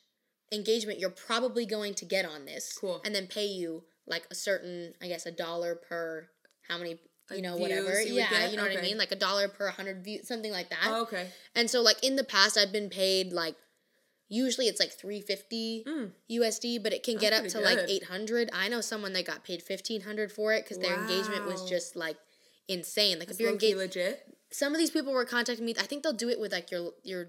engagement 0.52 0.98
you're 0.98 1.10
probably 1.10 1.64
going 1.66 1.94
to 1.94 2.04
get 2.04 2.24
on 2.24 2.44
this. 2.44 2.76
Cool. 2.76 3.00
And 3.04 3.14
then 3.14 3.28
pay 3.28 3.46
you 3.46 3.84
like 4.06 4.26
a 4.30 4.34
certain, 4.34 4.94
I 5.00 5.06
guess, 5.06 5.26
a 5.26 5.30
dollar 5.30 5.76
per 5.76 6.28
how 6.68 6.78
many, 6.78 6.98
you 7.30 7.42
know, 7.42 7.56
whatever. 7.56 8.00
you 8.02 8.14
yeah, 8.14 8.30
get? 8.30 8.50
you 8.50 8.56
know 8.56 8.64
what 8.64 8.76
I 8.76 8.80
mean? 8.80 8.98
Like 8.98 9.12
a 9.12 9.16
dollar 9.16 9.48
per 9.48 9.66
100 9.66 10.04
views, 10.04 10.26
something 10.26 10.52
like 10.52 10.70
that. 10.70 10.86
Oh, 10.86 11.02
okay. 11.02 11.28
And 11.54 11.70
so, 11.70 11.80
like, 11.80 12.02
in 12.02 12.16
the 12.16 12.24
past, 12.24 12.58
I've 12.58 12.72
been 12.72 12.90
paid 12.90 13.32
like, 13.32 13.54
usually 14.32 14.66
it's 14.68 14.80
like 14.80 14.92
350 14.92 15.84
USD, 16.30 16.82
but 16.82 16.92
it 16.94 17.02
can 17.02 17.16
get 17.18 17.32
up 17.34 17.44
Mm. 17.44 17.50
to 17.52 17.60
like 17.60 17.78
800. 17.86 18.48
I 18.52 18.68
know 18.68 18.80
someone 18.80 19.12
that 19.12 19.26
got 19.26 19.44
paid 19.44 19.60
1500 19.62 20.32
for 20.32 20.54
it 20.54 20.64
because 20.64 20.78
their 20.78 20.94
engagement 20.94 21.44
was 21.46 21.68
just 21.68 21.96
like 21.96 22.16
insane. 22.68 23.18
Like, 23.18 23.30
if 23.30 23.38
you're 23.40 23.50
engaged, 23.50 23.76
legit. 23.76 24.24
some 24.50 24.72
of 24.72 24.78
these 24.78 24.90
people 24.92 25.12
were 25.12 25.24
contacting 25.24 25.66
me. 25.66 25.74
I 25.78 25.82
think 25.82 26.02
they'll 26.04 26.12
do 26.12 26.28
it 26.30 26.40
with 26.40 26.52
like 26.52 26.70
your 26.70 26.92
your 27.02 27.28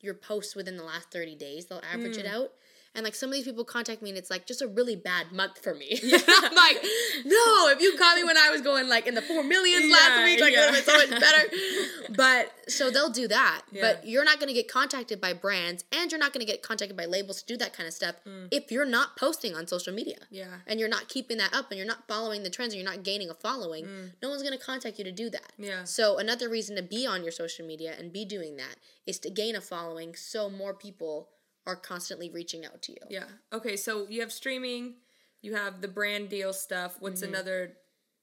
your 0.00 0.14
posts 0.14 0.54
within 0.56 0.76
the 0.76 0.82
last 0.84 1.10
30 1.10 1.34
days. 1.36 1.66
They'll 1.66 1.82
average 1.90 2.16
Mm. 2.16 2.20
it 2.20 2.26
out. 2.26 2.52
And 2.94 3.02
like 3.04 3.14
some 3.14 3.30
of 3.30 3.34
these 3.34 3.44
people 3.44 3.64
contact 3.64 4.02
me 4.02 4.10
and 4.10 4.18
it's 4.18 4.30
like 4.30 4.46
just 4.46 4.62
a 4.62 4.68
really 4.68 4.94
bad 4.96 5.32
month 5.32 5.58
for 5.62 5.74
me. 5.74 5.98
I'm 6.02 6.54
like, 6.54 6.82
no, 7.24 7.68
if 7.68 7.80
you 7.80 7.96
caught 7.98 8.16
me 8.16 8.24
when 8.24 8.36
I 8.36 8.50
was 8.50 8.60
going 8.60 8.88
like 8.88 9.06
in 9.06 9.14
the 9.14 9.22
four 9.22 9.42
millions 9.42 9.90
last 9.90 10.22
week, 10.24 10.40
like 10.40 10.52
it 10.52 10.56
yeah. 10.56 10.66
would 10.66 10.74
have 10.74 10.86
been 10.86 10.94
so 10.94 11.10
much 11.10 11.20
better. 11.20 11.42
But 12.16 12.52
so 12.68 12.90
they'll 12.90 13.10
do 13.10 13.26
that. 13.28 13.62
Yeah. 13.72 13.80
But 13.82 14.06
you're 14.06 14.24
not 14.24 14.38
gonna 14.38 14.52
get 14.52 14.70
contacted 14.70 15.20
by 15.20 15.32
brands 15.32 15.84
and 15.90 16.12
you're 16.12 16.18
not 16.18 16.32
gonna 16.32 16.44
get 16.44 16.62
contacted 16.62 16.96
by 16.96 17.06
labels 17.06 17.42
to 17.42 17.46
do 17.46 17.56
that 17.56 17.72
kind 17.72 17.86
of 17.88 17.92
stuff 17.92 18.14
if 18.52 18.70
you're 18.70 18.84
not 18.84 19.16
posting 19.16 19.54
on 19.56 19.66
social 19.66 19.92
media 19.92 20.04
Mm. 20.04 20.26
Yeah. 20.30 20.46
and 20.66 20.78
you're 20.78 20.88
not 20.88 21.08
keeping 21.08 21.38
that 21.38 21.52
up 21.54 21.70
and 21.70 21.78
you're 21.78 21.86
not 21.86 22.06
following 22.06 22.42
the 22.42 22.50
trends 22.50 22.72
and 22.74 22.80
you're 22.82 22.90
not 22.90 23.02
gaining 23.02 23.30
a 23.30 23.34
following, 23.34 24.12
no 24.22 24.28
one's 24.28 24.42
going 24.42 24.56
to 24.56 24.64
contact 24.64 24.98
you 24.98 25.04
to 25.04 25.12
do 25.12 25.28
that. 25.30 25.52
Mm. 25.60 25.66
Yeah. 25.66 25.84
So 25.84 26.18
another 26.18 26.48
reason 26.48 26.76
to 26.76 26.82
be 26.82 27.06
on 27.06 27.22
your 27.22 27.32
social 27.32 27.66
media 27.66 27.94
and 27.98 28.12
be 28.12 28.24
doing 28.24 28.56
that 28.56 28.76
is 29.06 29.18
to 29.20 29.30
gain 29.30 29.56
a 29.56 29.60
following 29.60 30.14
so 30.14 30.48
more 30.48 30.74
people 30.74 31.28
are 31.66 31.76
constantly 31.76 32.30
reaching 32.30 32.64
out 32.64 32.82
to 32.82 32.92
you. 32.92 32.98
Yeah. 33.08 33.24
Okay, 33.52 33.76
so 33.76 34.06
you 34.08 34.20
have 34.20 34.32
streaming, 34.32 34.96
you 35.42 35.54
have 35.54 35.80
the 35.80 35.88
brand 35.88 36.28
deal 36.28 36.52
stuff. 36.52 36.96
What's 37.00 37.22
Mm-hmm. 37.22 37.34
another 37.34 37.76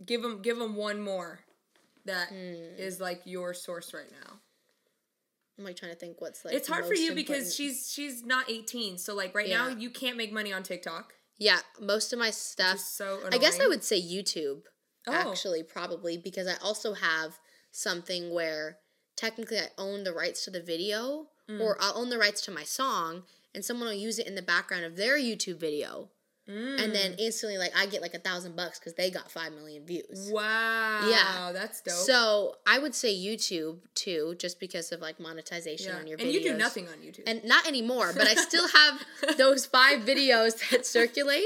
give 0.06 0.21
them 0.21 0.41
give 0.41 0.58
them 0.58 0.75
one 0.75 1.01
more 1.01 1.41
that 2.06 2.30
Hmm. 2.30 2.75
is 2.77 2.99
like 2.99 3.21
your 3.25 3.54
source 3.54 3.93
right 3.93 4.12
now. 4.12 4.39
I'm 5.58 5.65
like 5.65 5.75
trying 5.75 5.91
to 5.91 5.97
think 5.97 6.19
what's 6.21 6.43
like 6.43 6.54
It's 6.56 6.67
hard 6.67 6.86
for 6.86 6.95
you 6.95 7.13
because 7.13 7.54
she's 7.56 7.91
she's 7.91 8.23
not 8.23 8.49
18. 8.49 8.97
So 8.97 9.13
like 9.15 9.36
right 9.36 9.49
now 9.49 9.67
you 9.67 9.89
can't 9.89 10.17
make 10.17 10.32
money 10.34 10.51
on 10.54 10.63
TikTok. 10.63 11.13
Yeah, 11.38 11.60
most 11.80 12.13
of 12.13 12.19
my 12.19 12.30
stuff 12.32 12.75
is 12.75 12.86
so 12.86 13.19
I 13.32 13.38
guess 13.38 13.60
I 13.60 13.67
would 13.67 13.84
say 13.84 14.01
YouTube 14.01 14.62
Oh. 15.08 15.13
actually 15.13 15.63
probably 15.63 16.17
because 16.17 16.47
I 16.47 16.56
also 16.63 16.93
have 16.93 17.39
something 17.71 18.32
where 18.34 18.77
technically 19.17 19.58
I 19.58 19.69
own 19.77 20.04
the 20.04 20.13
rights 20.13 20.45
to 20.45 20.51
the 20.51 20.62
video 20.62 21.27
Mm. 21.51 21.61
or 21.61 21.77
I'll 21.79 21.97
own 21.97 22.09
the 22.09 22.17
rights 22.17 22.41
to 22.41 22.51
my 22.51 22.63
song 22.63 23.23
and 23.53 23.65
someone 23.65 23.87
will 23.87 23.95
use 23.95 24.19
it 24.19 24.27
in 24.27 24.35
the 24.35 24.41
background 24.41 24.85
of 24.85 24.95
their 24.95 25.17
YouTube 25.17 25.59
video. 25.59 26.09
Mm. 26.49 26.83
And 26.83 26.95
then 26.95 27.13
instantly 27.19 27.57
like 27.57 27.71
I 27.77 27.85
get 27.85 28.01
like 28.01 28.15
a 28.15 28.19
thousand 28.19 28.55
bucks 28.55 28.79
because 28.79 28.95
they 28.95 29.11
got 29.11 29.31
five 29.31 29.53
million 29.53 29.85
views. 29.85 30.29
Wow. 30.31 31.07
Yeah. 31.07 31.51
That's 31.53 31.81
dope. 31.81 31.93
So 31.93 32.55
I 32.65 32.79
would 32.79 32.95
say 32.95 33.13
YouTube 33.13 33.77
too, 33.93 34.35
just 34.39 34.59
because 34.59 34.91
of 34.91 35.01
like 35.01 35.19
monetization 35.19 35.91
yeah. 35.93 35.99
on 35.99 36.07
your 36.07 36.17
video. 36.17 36.33
and 36.33 36.41
videos. 36.41 36.45
you 36.45 36.51
do 36.51 36.57
nothing 36.57 36.87
on 36.87 36.95
YouTube. 36.95 37.23
And 37.27 37.43
not 37.45 37.67
anymore, 37.67 38.11
but 38.17 38.27
I 38.27 38.33
still 38.33 38.67
have 38.75 39.37
those 39.37 39.67
five 39.67 39.99
videos 39.99 40.71
that 40.71 40.85
circulate 40.85 41.45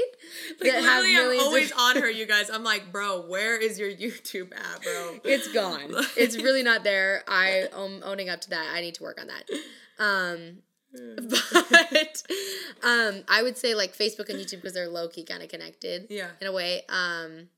like 0.60 0.72
that 0.72 0.82
have 0.82 1.04
literally 1.04 1.38
I'm 1.38 1.44
always 1.44 1.70
of 1.72 1.78
on 1.78 1.96
her, 1.96 2.10
you 2.10 2.26
guys. 2.26 2.50
I'm 2.50 2.64
like, 2.64 2.90
bro, 2.90 3.20
where 3.20 3.60
is 3.60 3.78
your 3.78 3.90
YouTube 3.90 4.52
at, 4.56 4.82
bro? 4.82 5.18
It's 5.24 5.52
gone. 5.52 5.94
it's 6.16 6.36
really 6.36 6.62
not 6.62 6.84
there. 6.84 7.22
I 7.28 7.68
am 7.76 8.00
owning 8.02 8.30
up 8.30 8.40
to 8.42 8.50
that. 8.50 8.72
I 8.74 8.80
need 8.80 8.94
to 8.94 9.02
work 9.02 9.20
on 9.20 9.26
that. 9.28 9.44
Um, 9.98 10.58
but 10.92 12.22
um, 12.82 13.22
I 13.28 13.42
would 13.42 13.56
say 13.58 13.74
like 13.74 13.94
Facebook 13.96 14.28
and 14.30 14.38
YouTube 14.38 14.56
because 14.56 14.72
they're 14.74 14.88
low 14.88 15.08
key 15.08 15.24
kind 15.24 15.42
of 15.42 15.48
connected. 15.48 16.06
Yeah. 16.10 16.28
In 16.40 16.46
a 16.46 16.52
way. 16.52 16.82
Um, 16.88 17.48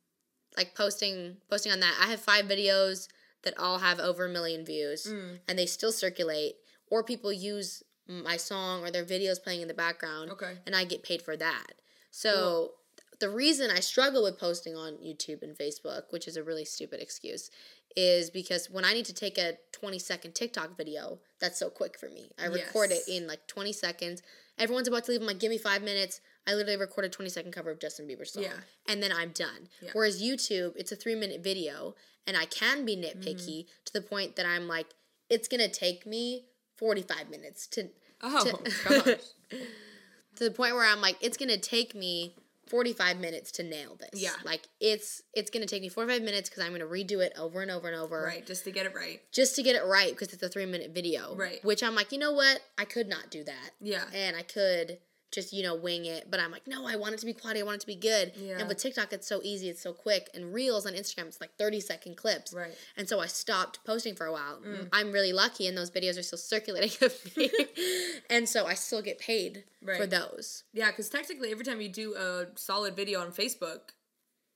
like 0.56 0.74
posting 0.74 1.36
posting 1.50 1.70
on 1.72 1.80
that. 1.80 1.96
I 2.02 2.10
have 2.10 2.20
five 2.20 2.46
videos 2.46 3.08
that 3.44 3.56
all 3.58 3.78
have 3.78 4.00
over 4.00 4.26
a 4.26 4.28
million 4.28 4.64
views, 4.64 5.06
Mm. 5.06 5.38
and 5.48 5.58
they 5.58 5.66
still 5.66 5.92
circulate. 5.92 6.56
Or 6.90 7.04
people 7.04 7.32
use 7.32 7.82
my 8.08 8.36
song 8.38 8.82
or 8.82 8.90
their 8.90 9.04
videos 9.04 9.40
playing 9.42 9.60
in 9.60 9.68
the 9.68 9.74
background, 9.74 10.30
Okay. 10.30 10.56
and 10.66 10.74
I 10.74 10.84
get 10.84 11.02
paid 11.02 11.20
for 11.22 11.36
that. 11.36 11.74
So 12.10 12.72
the 13.20 13.28
reason 13.28 13.70
I 13.70 13.80
struggle 13.80 14.22
with 14.24 14.38
posting 14.38 14.74
on 14.74 14.94
YouTube 14.94 15.42
and 15.42 15.56
Facebook, 15.56 16.04
which 16.10 16.26
is 16.26 16.36
a 16.36 16.42
really 16.42 16.64
stupid 16.64 17.00
excuse, 17.00 17.50
is 17.96 18.30
because 18.30 18.68
when 18.70 18.84
I 18.84 18.92
need 18.92 19.06
to 19.06 19.14
take 19.14 19.38
a 19.38 19.54
20 19.72 19.98
second 19.98 20.34
TikTok 20.34 20.76
video, 20.76 21.18
that's 21.40 21.58
so 21.58 21.70
quick 21.70 21.98
for 21.98 22.08
me. 22.08 22.30
I 22.38 22.46
record 22.46 22.90
it 22.92 23.02
in 23.08 23.26
like 23.26 23.46
20 23.46 23.72
seconds. 23.72 24.22
Everyone's 24.58 24.88
about 24.88 25.04
to 25.04 25.12
leave. 25.12 25.20
I'm 25.20 25.26
like, 25.26 25.38
give 25.38 25.50
me 25.50 25.58
five 25.58 25.82
minutes. 25.82 26.20
I 26.46 26.54
literally 26.54 26.78
recorded 26.78 27.12
20 27.12 27.28
second 27.30 27.52
cover 27.52 27.70
of 27.70 27.78
Justin 27.80 28.06
Bieber's 28.08 28.32
song. 28.32 28.44
Yeah. 28.44 28.52
And 28.86 29.02
then 29.02 29.12
I'm 29.12 29.30
done. 29.30 29.68
Yeah. 29.80 29.90
Whereas 29.92 30.22
YouTube, 30.22 30.72
it's 30.76 30.92
a 30.92 30.96
three 30.96 31.14
minute 31.14 31.42
video 31.42 31.94
and 32.26 32.36
I 32.36 32.44
can 32.46 32.84
be 32.84 32.96
nitpicky 32.96 33.64
Mm-hmm. 33.64 33.84
to 33.86 33.92
the 33.92 34.00
point 34.02 34.36
that 34.36 34.46
I'm 34.46 34.66
like, 34.68 34.86
it's 35.30 35.48
going 35.48 35.60
to 35.60 35.68
take 35.68 36.06
me 36.06 36.44
45 36.76 37.30
minutes 37.30 37.66
to 37.68 37.88
Oh 38.20 38.44
to- 38.44 39.18
to 40.36 40.44
the 40.44 40.50
point 40.50 40.74
where 40.74 40.84
I'm 40.84 41.00
like, 41.00 41.16
it's 41.20 41.36
gonna 41.36 41.56
take 41.56 41.94
me 41.94 42.34
45 42.68 43.18
minutes 43.18 43.52
to 43.52 43.62
nail 43.62 43.96
this. 43.98 44.22
Yeah. 44.22 44.30
Like 44.44 44.68
it's 44.80 45.22
it's 45.34 45.50
going 45.50 45.66
to 45.66 45.68
take 45.68 45.82
me 45.82 45.88
45 45.88 46.22
minutes 46.22 46.48
cuz 46.48 46.62
I'm 46.62 46.70
going 46.74 46.80
to 46.80 46.86
redo 46.86 47.24
it 47.24 47.32
over 47.38 47.62
and 47.62 47.70
over 47.70 47.88
and 47.88 47.96
over. 47.96 48.22
Right, 48.22 48.46
just 48.46 48.64
to 48.64 48.70
get 48.70 48.86
it 48.86 48.94
right. 48.94 49.20
Just 49.32 49.56
to 49.56 49.62
get 49.62 49.76
it 49.76 49.84
right 49.84 50.10
because 50.10 50.32
it's 50.32 50.42
a 50.42 50.48
3 50.48 50.66
minute 50.66 50.90
video. 50.90 51.34
Right. 51.34 51.64
Which 51.64 51.82
I'm 51.82 51.94
like, 51.94 52.12
"You 52.12 52.18
know 52.18 52.32
what? 52.32 52.60
I 52.76 52.84
could 52.84 53.08
not 53.08 53.30
do 53.30 53.44
that." 53.44 53.70
Yeah. 53.80 54.04
And 54.12 54.36
I 54.36 54.42
could 54.42 54.98
just, 55.30 55.52
you 55.52 55.62
know, 55.62 55.74
wing 55.74 56.06
it, 56.06 56.30
but 56.30 56.40
I'm 56.40 56.50
like, 56.50 56.66
"No, 56.66 56.86
I 56.86 56.96
want 56.96 57.14
it 57.14 57.20
to 57.20 57.26
be 57.26 57.32
quality. 57.34 57.60
I 57.60 57.64
want 57.64 57.76
it 57.76 57.80
to 57.80 57.86
be 57.86 57.96
good." 57.96 58.32
Yeah. 58.36 58.58
And 58.58 58.68
with 58.68 58.78
TikTok 58.78 59.12
it's 59.12 59.26
so 59.26 59.40
easy, 59.42 59.68
it's 59.68 59.82
so 59.82 59.92
quick, 59.92 60.28
and 60.34 60.54
Reels 60.54 60.86
on 60.86 60.94
Instagram 60.94 61.26
it's 61.26 61.40
like 61.40 61.54
30 61.56 61.80
second 61.80 62.16
clips. 62.16 62.52
Right. 62.52 62.74
And 62.96 63.08
so 63.08 63.20
I 63.20 63.26
stopped 63.26 63.84
posting 63.84 64.14
for 64.14 64.26
a 64.26 64.32
while. 64.32 64.60
Mm. 64.66 64.88
I'm 64.92 65.12
really 65.12 65.32
lucky 65.32 65.66
and 65.66 65.76
those 65.76 65.90
videos 65.90 66.18
are 66.18 66.22
still 66.22 66.38
circulating 66.38 66.90
of 67.06 67.36
me. 67.36 67.50
and 68.30 68.48
so 68.48 68.66
I 68.66 68.74
still 68.74 69.02
get 69.02 69.18
paid 69.18 69.64
for 69.96 70.06
those. 70.06 70.64
Yeah, 70.72 70.90
because 70.90 71.08
technically, 71.08 71.50
every 71.52 71.64
time 71.64 71.80
you 71.80 71.88
do 71.88 72.14
a 72.14 72.46
solid 72.56 72.96
video 72.96 73.20
on 73.20 73.32
Facebook, 73.32 73.80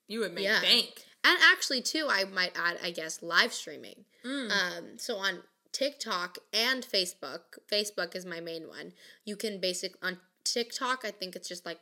you 0.08 0.20
would 0.20 0.32
make 0.34 0.44
Yeah. 0.44 0.60
bank. 0.60 1.04
And 1.24 1.38
actually, 1.52 1.82
too, 1.82 2.08
I 2.10 2.24
might 2.24 2.52
add, 2.56 2.78
I 2.82 2.90
guess, 2.90 3.22
live 3.22 3.52
streaming. 3.52 4.04
Mm. 4.24 4.50
Um, 4.50 4.84
so 4.98 5.16
on 5.16 5.42
TikTok 5.72 6.38
and 6.52 6.84
Facebook, 6.84 7.58
Facebook 7.70 8.14
is 8.14 8.26
my 8.26 8.40
main 8.40 8.68
one. 8.68 8.92
You 9.24 9.36
can 9.36 9.60
basic 9.60 9.94
on 10.02 10.18
TikTok. 10.44 11.04
I 11.04 11.10
think 11.10 11.36
it's 11.36 11.48
just 11.48 11.64
like 11.66 11.78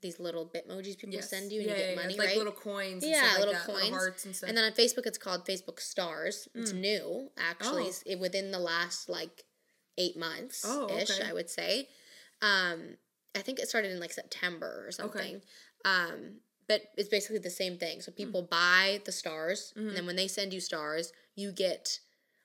these 0.00 0.18
little 0.20 0.44
bitmojis 0.46 0.98
people 0.98 1.14
Yes. 1.14 1.30
send 1.30 1.50
you 1.50 1.60
and 1.60 1.70
yeah, 1.70 1.76
you 1.76 1.80
get 1.82 1.90
yeah, 1.96 2.02
money, 2.02 2.16
like 2.16 2.28
right? 2.28 2.36
little 2.38 2.52
coins. 2.52 3.02
And 3.02 3.12
yeah, 3.12 3.30
like 3.36 3.38
little 3.46 3.54
coins. 3.54 3.90
hearts 3.90 4.24
and 4.26 4.36
stuff. 4.36 4.48
and 4.48 4.56
then 4.56 4.64
on 4.64 4.72
Facebook, 4.72 5.06
it's 5.06 5.18
called 5.18 5.46
Facebook 5.46 5.80
Stars. 5.80 6.46
It's 6.54 6.72
Mm. 6.72 6.80
new, 6.80 7.30
actually, 7.38 7.88
Oh. 7.88 7.92
It, 8.06 8.18
within 8.18 8.50
the 8.50 8.58
last 8.58 9.08
like 9.08 9.44
eight 9.96 10.16
months 10.16 10.62
Oh, 10.66 10.90
ish, 10.94 11.10
okay. 11.10 11.28
I 11.28 11.32
would 11.32 11.48
say. 11.48 11.88
Um, 12.42 12.98
I 13.34 13.40
think 13.42 13.58
it 13.58 13.68
started 13.68 13.92
in 13.92 14.00
like 14.00 14.12
September 14.12 14.84
or 14.86 14.92
something. 14.92 15.40
Um, 15.84 16.40
but 16.66 16.82
it's 16.96 17.08
basically 17.08 17.38
the 17.38 17.50
same 17.50 17.78
thing. 17.78 18.00
So 18.00 18.10
people 18.12 18.42
buy 18.42 19.00
the 19.04 19.12
stars, 19.12 19.72
Mhm. 19.76 19.88
and 19.88 19.96
then 19.96 20.06
when 20.06 20.16
they 20.16 20.28
send 20.28 20.52
you 20.52 20.60
stars, 20.60 21.12
you 21.34 21.52
get, 21.52 22.00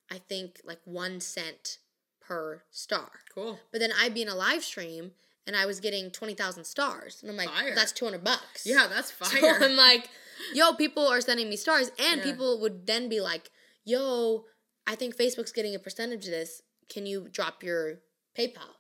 I 0.10 0.20
think, 0.20 0.62
like 0.64 0.80
one 0.86 1.20
cent 1.22 1.80
per 2.20 2.64
star. 2.70 3.12
cool. 3.34 3.60
But 3.72 3.80
then 3.80 3.92
I'd 3.94 4.14
be 4.14 4.22
in 4.22 4.28
a 4.28 4.36
live 4.36 4.64
stream 4.64 5.16
and 5.48 5.56
I 5.56 5.66
was 5.66 5.80
getting 5.80 6.12
20,000 6.12 6.64
stars. 6.66 7.20
And 7.22 7.30
I'm 7.32 7.38
like, 7.38 7.50
Fire. 7.50 7.76
that's 7.76 7.92
200 7.92 8.24
bucks. 8.24 8.66
Yeah, 8.66 8.88
that's 8.88 9.12
So 9.24 9.26
fire. 9.26 9.58
I'm 9.62 9.76
like, 9.76 10.10
yo, 10.54 10.74
people 10.74 11.08
are 11.08 11.22
sending 11.22 11.50
me 11.50 11.56
stars. 11.56 11.92
And 12.00 12.18
Yeah. 12.18 12.24
people 12.24 12.60
would 12.62 12.86
then 12.88 13.10
be 13.10 13.22
like, 13.22 13.50
yo, 13.86 14.46
I 14.88 14.96
think 14.96 15.16
Facebook's 15.16 15.52
getting 15.52 15.76
a 15.76 15.80
percentage 15.80 16.26
of 16.26 16.32
this. 16.32 16.62
Can 16.90 17.06
you 17.06 17.28
drop 17.32 17.64
your 17.64 18.00
PayPal? 18.38 18.76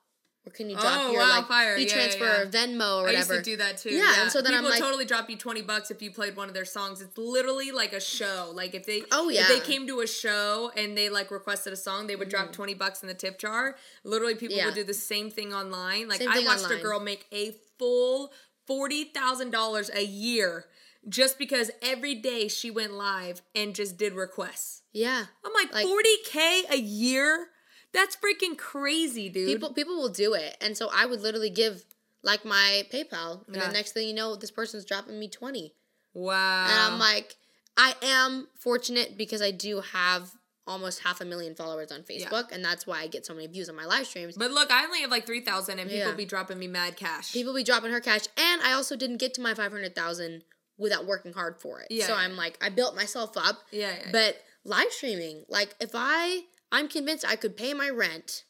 Or 0.47 0.51
can 0.51 0.69
you 0.69 0.75
drop 0.77 0.85
Oh, 0.97 1.11
your 1.11 1.21
wow, 1.21 1.37
like 1.37 1.47
fire. 1.47 1.75
e 1.75 1.81
Yeah, 1.81 1.87
yeah, 1.87 1.93
transfer 1.93 2.23
yeah. 2.23 2.41
or 2.41 2.45
Venmo 2.47 3.01
or 3.03 3.07
I 3.09 3.11
used 3.11 3.27
whatever? 3.29 3.35
to 3.35 3.41
do 3.43 3.57
that 3.57 3.77
too. 3.77 3.89
Yeah, 3.91 4.21
and 4.21 4.31
so 4.31 4.41
then 4.41 4.53
I'm 4.53 4.59
people 4.61 4.71
like- 4.71 4.79
totally 4.79 5.05
drop 5.05 5.29
you 5.29 5.35
twenty 5.37 5.61
bucks 5.61 5.91
if 5.91 6.01
you 6.01 6.11
played 6.11 6.35
one 6.37 6.47
of 6.47 6.53
their 6.53 6.65
songs. 6.65 7.01
It's 7.01 7.17
literally 7.17 7.71
like 7.71 7.91
a 7.93 7.99
show. 7.99 8.51
Like 8.53 8.73
if 8.73 8.85
they 8.85 9.03
Oh, 9.11 9.27
yeah, 9.29 9.41
if 9.41 9.49
yeah. 9.49 9.55
they 9.55 9.61
came 9.61 9.85
to 9.87 9.99
a 9.99 10.07
show 10.07 10.71
and 10.77 10.97
they 10.97 11.09
like 11.09 11.29
requested 11.29 11.73
a 11.73 11.75
song, 11.75 12.07
they 12.07 12.15
would 12.15 12.29
drop 12.29 12.53
twenty 12.53 12.73
bucks 12.73 13.01
in 13.01 13.07
the 13.09 13.13
tip 13.13 13.37
jar. 13.37 13.75
Literally, 14.03 14.35
people 14.35 14.55
Mm-hmm. 14.55 14.59
Yeah. 14.59 14.65
would 14.67 14.75
do 14.75 14.83
the 14.85 14.93
same 14.93 15.29
thing 15.29 15.53
online. 15.53 16.07
Like 16.07 16.19
Same 16.19 16.29
I 16.31 16.39
watched 16.39 16.71
a 16.71 16.77
girl 16.77 16.99
make 17.01 17.25
a 17.33 17.53
full 17.77 18.31
forty 18.65 19.03
thousand 19.03 19.51
dollars 19.51 19.89
a 19.93 20.03
year 20.03 20.65
just 21.07 21.37
because 21.37 21.69
every 21.81 22.15
day 22.15 22.47
she 22.47 22.71
went 22.71 22.93
live 22.93 23.41
and 23.55 23.75
just 23.75 23.97
did 23.97 24.13
requests. 24.13 24.83
yeah. 24.93 25.25
I'm 25.45 25.53
like 25.53 25.73
Like- 25.73 25.85
forty 25.85 26.15
k 26.25 26.63
a 26.69 26.77
year. 26.77 27.49
That's 27.93 28.15
freaking 28.15 28.57
crazy, 28.57 29.29
dude. 29.29 29.47
People 29.47 29.73
people 29.73 29.95
will 29.95 30.09
do 30.09 30.33
it. 30.33 30.55
And 30.61 30.77
so 30.77 30.89
I 30.93 31.05
would 31.05 31.21
literally 31.21 31.49
give 31.49 31.85
like 32.23 32.45
my 32.45 32.83
PayPal. 32.91 33.45
And 33.47 33.55
Yeah. 33.55 33.67
the 33.67 33.73
next 33.73 33.93
thing 33.93 34.07
you 34.07 34.13
know, 34.13 34.35
this 34.35 34.51
person's 34.51 34.85
dropping 34.85 35.19
me 35.19 35.27
20. 35.27 35.73
wow. 36.13 36.65
And 36.69 36.93
I'm 36.93 36.99
like, 36.99 37.37
I 37.77 37.95
am 38.01 38.47
fortunate 38.59 39.17
because 39.17 39.41
I 39.41 39.51
do 39.51 39.81
have 39.81 40.31
almost 40.67 40.99
half 40.99 41.19
a 41.21 41.25
million 41.25 41.55
followers 41.55 41.91
on 41.91 42.01
Facebook, 42.03 42.51
and 42.51 42.63
that's 42.63 42.85
why 42.85 42.99
I 42.99 43.07
get 43.07 43.25
so 43.25 43.33
many 43.33 43.47
views 43.47 43.69
on 43.69 43.75
my 43.75 43.85
live 43.85 44.05
streams. 44.05 44.37
But 44.37 44.51
look, 44.51 44.69
I 44.69 44.85
only 44.85 45.01
have 45.01 45.09
like 45.09 45.25
three 45.25 45.41
thousand, 45.41 45.79
and 45.79 45.89
people 45.89 46.09
Yeah. 46.09 46.15
be 46.15 46.25
dropping 46.25 46.59
me 46.59 46.67
mad 46.67 46.95
cash. 46.95 47.31
People 47.33 47.53
be 47.55 47.63
dropping 47.63 47.91
her 47.91 47.99
cash, 48.01 48.25
and 48.37 48.61
I 48.61 48.73
also 48.73 48.95
didn't 48.95 49.17
get 49.17 49.33
to 49.35 49.41
my 49.41 49.53
five 49.55 49.71
hundred 49.71 49.95
thousand 49.95 50.43
without 50.77 51.05
working 51.05 51.33
hard 51.33 51.59
for 51.59 51.81
it. 51.81 51.87
Yeah. 51.89 52.05
So 52.07 52.13
I'm 52.13 52.35
like, 52.35 52.57
I 52.61 52.69
built 52.69 52.95
myself 52.95 53.35
up. 53.37 53.61
yeah, 53.71 53.93
yeah. 53.99 54.09
But 54.11 54.37
live 54.63 54.91
streaming, 54.91 55.45
like 55.49 55.73
if 55.79 55.91
I, 55.93 56.41
I'm 56.71 56.87
convinced 56.87 57.25
I 57.27 57.35
could 57.35 57.57
pay 57.57 57.73
my 57.73 57.89
rent. 57.89 58.43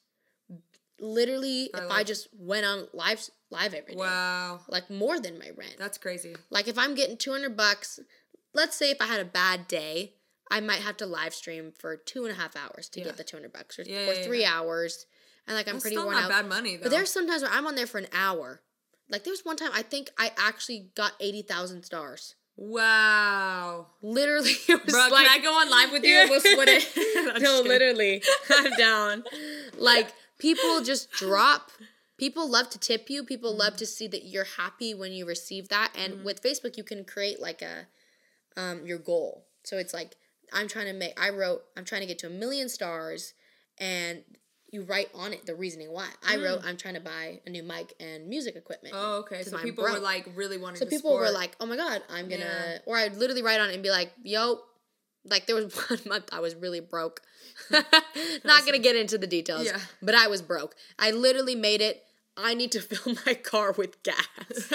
Literally, 1.01 1.69
I 1.73 1.77
if 1.79 1.91
I 1.91 2.03
just 2.03 2.27
went 2.37 2.65
on 2.65 2.87
live 2.93 3.29
live 3.49 3.73
every 3.73 3.95
day, 3.95 4.01
wow, 4.01 4.59
like 4.67 4.89
more 4.89 5.17
than 5.19 5.39
my 5.39 5.49
rent. 5.55 5.75
that's 5.79 5.97
crazy. 5.97 6.35
Like 6.49 6.67
if 6.67 6.77
I'm 6.77 6.93
getting 6.93 7.15
200 7.17 7.55
bucks, 7.55 7.99
let's 8.53 8.75
say 8.75 8.91
if 8.91 9.01
I 9.01 9.05
had 9.05 9.21
a 9.21 9.25
bad 9.25 9.67
day, 9.69 10.15
I 10.51 10.59
might 10.59 10.79
have 10.81 10.97
to 10.97 11.05
live 11.05 11.33
stream 11.33 11.71
for 11.77 11.95
two 11.95 12.25
and 12.25 12.33
a 12.33 12.35
half 12.35 12.57
hours 12.57 12.89
to 12.89 12.99
Yeah. 12.99 13.05
get 13.07 13.17
the 13.17 13.23
200 13.23 13.53
bucks 13.53 13.79
or, 13.79 13.83
Yeah, 13.83 14.09
or 14.09 14.13
yeah, 14.13 14.23
three 14.23 14.43
hours. 14.43 15.05
And 15.47 15.55
like 15.55 15.67
I'm 15.69 15.75
That's 15.75 15.83
pretty 15.83 15.97
worn 15.97 16.11
not 16.15 16.23
out. 16.25 16.29
bad 16.29 16.47
money 16.47 16.75
though. 16.75 16.83
But 16.83 16.91
there's 16.91 17.11
sometimes 17.11 17.43
where 17.43 17.51
I'm 17.51 17.65
on 17.65 17.75
there 17.75 17.87
for 17.87 17.97
an 17.99 18.07
hour. 18.13 18.61
Like 19.09 19.23
there 19.23 19.31
was 19.31 19.45
one 19.45 19.55
time 19.55 19.71
I 19.73 19.83
think 19.83 20.09
I 20.17 20.33
actually 20.37 20.91
got 20.95 21.13
80,000 21.21 21.83
stars. 21.83 22.35
Wow, 22.59 23.87
Literally, 24.01 24.51
it 24.67 24.85
was 24.85 24.93
bro. 24.93 25.07
like, 25.11 25.25
can 25.27 25.39
I 25.39 25.43
go 25.43 25.53
on 25.53 25.69
live 25.69 25.91
with 25.91 26.03
you? 26.03 26.25
We'll 26.29 26.41
split 26.41 26.69
it. 26.69 27.41
No, 27.41 27.61
literally, 27.61 28.21
I'm 28.49 28.71
down. 28.77 29.23
Like 29.77 30.13
people 30.37 30.81
just 30.81 31.11
drop. 31.11 31.71
People 32.17 32.49
love 32.49 32.69
to 32.71 32.79
tip 32.79 33.09
you. 33.09 33.23
People 33.23 33.55
love 33.55 33.77
to 33.77 33.85
see 33.85 34.07
that 34.09 34.25
you're 34.25 34.43
happy 34.57 34.93
when 34.93 35.11
you 35.13 35.25
receive 35.25 35.69
that. 35.69 35.93
And 35.97 36.15
Mm-hmm. 36.15 36.23
with 36.25 36.43
Facebook, 36.43 36.75
you 36.77 36.83
can 36.83 37.05
create 37.05 37.39
like 37.41 37.61
a 37.61 37.87
um 38.57 38.85
your 38.85 38.97
goal. 38.97 39.45
So 39.63 39.77
it's 39.77 39.93
like 39.93 40.15
I'm 40.51 40.67
trying 40.67 40.87
to 40.87 40.93
make. 40.93 41.19
I 41.19 41.29
wrote 41.29 41.61
I'm 41.77 41.85
trying 41.85 42.01
to 42.01 42.07
get 42.07 42.19
to 42.19 42.27
a 42.27 42.31
million 42.31 42.67
stars, 42.69 43.33
and 43.77 44.23
you 44.71 44.83
write 44.83 45.09
on 45.15 45.33
it 45.33 45.45
the 45.45 45.55
reasoning 45.55 45.91
why. 45.91 46.07
I 46.27 46.37
wrote 46.37 46.61
hmm. 46.61 46.67
I'm 46.67 46.77
trying 46.77 46.93
to 46.93 46.99
buy 46.99 47.39
a 47.45 47.49
new 47.49 47.63
mic 47.63 47.93
and 47.99 48.27
music 48.27 48.55
equipment. 48.55 48.93
Oh, 48.97 49.19
okay. 49.19 49.43
So 49.43 49.57
I'm 49.57 49.63
people 49.63 49.83
were 49.83 49.99
like 49.99 50.29
really 50.35 50.57
wanting. 50.57 50.77
So 50.77 50.85
to 50.85 50.91
people 50.91 51.13
were 51.13 51.31
like, 51.31 51.55
"Oh 51.59 51.65
my 51.65 51.75
god, 51.75 52.03
I'm 52.09 52.29
gonna," 52.29 52.43
Yeah. 52.43 52.77
or 52.85 52.97
I'd 52.97 53.15
literally 53.15 53.41
write 53.41 53.59
on 53.59 53.69
it 53.69 53.73
and 53.73 53.83
be 53.83 53.89
like, 53.89 54.11
"Yo." 54.23 54.59
Like 55.25 55.47
there 55.47 55.55
was 55.55 55.73
one 55.89 55.99
month 56.07 56.29
I 56.31 56.39
was 56.39 56.55
really 56.55 56.79
broke. 56.79 57.21
Not 57.71 58.65
gonna 58.65 58.79
get 58.79 58.95
into 58.95 59.17
the 59.17 59.27
details, 59.27 59.65
Yeah. 59.65 59.79
but 60.01 60.15
I 60.15 60.27
was 60.27 60.41
broke. 60.41 60.75
I 60.97 61.11
literally 61.11 61.55
made 61.55 61.81
it. 61.81 62.03
I 62.37 62.53
need 62.53 62.71
to 62.71 62.79
fill 62.81 63.15
my 63.25 63.33
car 63.33 63.73
with 63.73 64.01
gas, 64.03 64.71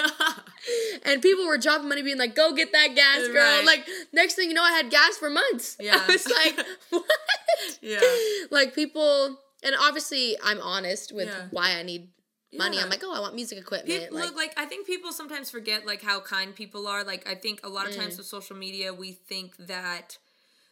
and 1.03 1.19
people 1.21 1.47
were 1.47 1.57
dropping 1.57 1.89
money, 1.89 2.03
being 2.03 2.19
like, 2.19 2.35
"Go 2.35 2.53
get 2.53 2.71
that 2.73 2.95
gas, 2.95 3.27
girl!" 3.29 3.57
Right. 3.57 3.65
Like 3.65 3.87
next 4.13 4.35
thing 4.35 4.49
you 4.49 4.53
know, 4.53 4.61
I 4.63 4.71
had 4.71 4.91
gas 4.91 5.17
for 5.17 5.29
months. 5.31 5.77
Yeah. 5.79 5.99
I 6.07 6.11
was 6.11 6.27
like, 6.29 6.65
"What?" 6.91 7.05
yeah, 7.81 7.99
Like 8.51 8.75
people, 8.75 9.39
and 9.65 9.75
obviously 9.87 10.37
I'm 10.43 10.61
honest 10.61 11.11
with 11.11 11.27
Yeah. 11.27 11.47
why 11.51 11.71
I 11.79 11.83
need 11.83 12.09
money. 12.53 12.77
Yeah. 12.77 12.83
I'm 12.83 12.89
like, 12.89 13.03
"Oh, 13.03 13.13
I 13.13 13.19
want 13.19 13.35
music 13.35 13.57
equipment." 13.57 13.89
Peop- 14.03 14.11
like, 14.13 14.25
look, 14.27 14.35
like 14.35 14.53
I 14.57 14.65
think 14.65 14.87
people 14.87 15.11
sometimes 15.11 15.49
forget 15.51 15.85
like 15.85 16.01
how 16.01 16.21
kind 16.21 16.55
people 16.55 16.87
are. 16.87 17.03
Like 17.03 17.27
I 17.27 17.35
think 17.35 17.59
a 17.65 17.69
lot 17.69 17.85
of 17.87 17.93
Mm. 17.93 17.97
times 18.01 18.17
with 18.17 18.27
social 18.27 18.55
media, 18.55 18.93
we 18.93 19.11
think 19.11 19.57
that 19.57 20.17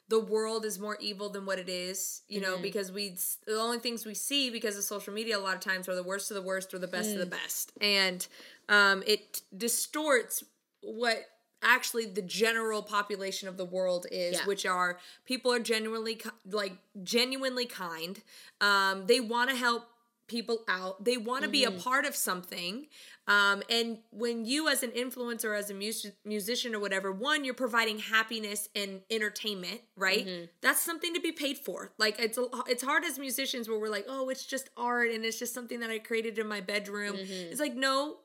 the 0.09 0.19
world 0.19 0.63
is 0.65 0.77
more 0.79 0.97
evil 0.99 1.29
than 1.29 1.45
what 1.45 1.59
it 1.59 1.69
is. 1.69 2.21
You 2.27 2.39
know, 2.41 2.53
Mm-hmm. 2.53 2.61
because 2.69 2.91
we 2.91 3.17
the 3.45 3.59
only 3.59 3.79
things 3.79 4.05
we 4.05 4.13
see 4.13 4.49
because 4.49 4.77
of 4.77 4.83
social 4.83 5.13
media 5.13 5.37
a 5.37 5.43
lot 5.47 5.55
of 5.55 5.61
times 5.61 5.89
are 5.89 5.95
the 5.95 6.03
worst 6.11 6.31
of 6.31 6.35
the 6.35 6.41
worst 6.41 6.73
or 6.73 6.79
the 6.79 6.87
best 6.87 7.09
of 7.11 7.15
Mm. 7.17 7.19
the 7.25 7.25
best, 7.41 7.71
and 7.81 8.27
um, 8.69 9.03
it 9.07 9.41
distorts 9.55 10.43
what 10.81 11.25
actually 11.63 12.05
the 12.05 12.21
general 12.21 12.81
population 12.83 13.47
of 13.47 13.57
the 13.57 13.65
world 13.65 14.05
is 14.11 14.33
Yeah. 14.35 14.45
which 14.45 14.65
are 14.65 14.99
people 15.25 15.51
are 15.51 15.59
genuinely 15.59 16.21
like 16.49 16.73
genuinely 17.03 17.65
kind 17.65 18.21
um 18.61 19.05
they 19.07 19.19
want 19.19 19.49
to 19.49 19.55
help 19.55 19.87
people 20.27 20.63
out 20.69 21.03
they 21.03 21.17
want 21.17 21.43
to 21.43 21.49
be 21.49 21.63
a 21.65 21.69
Mm-hmm. 21.69 21.79
part 21.79 22.05
of 22.05 22.15
something 22.15 22.87
um 23.27 23.61
and 23.69 23.97
when 24.11 24.45
you 24.45 24.69
as 24.69 24.81
an 24.81 24.91
influencer 24.91 25.57
as 25.57 25.69
a 25.69 25.73
mus- 25.73 26.07
musician 26.25 26.73
or 26.73 26.79
whatever 26.79 27.11
one 27.11 27.43
you're 27.43 27.53
providing 27.53 27.99
happiness 27.99 28.69
and 28.73 29.01
entertainment 29.11 29.81
right 29.97 30.25
Mm-hmm. 30.25 30.45
that's 30.61 30.79
something 30.81 31.13
to 31.13 31.19
be 31.19 31.33
paid 31.33 31.57
for 31.57 31.91
like 31.97 32.15
it's 32.19 32.37
a, 32.37 32.45
it's 32.67 32.83
hard 32.83 33.03
as 33.03 33.19
musicians 33.19 33.67
where 33.67 33.77
we're 33.77 33.89
like 33.89 34.05
oh 34.07 34.29
it's 34.29 34.45
just 34.45 34.69
art 34.77 35.09
and 35.11 35.25
it's 35.25 35.37
just 35.39 35.53
something 35.53 35.81
that 35.81 35.89
i 35.89 35.99
created 35.99 36.39
in 36.39 36.47
my 36.47 36.61
bedroom 36.61 37.15
Mm-hmm. 37.17 37.51
it's 37.51 37.59
like 37.59 37.75
no 37.75 38.17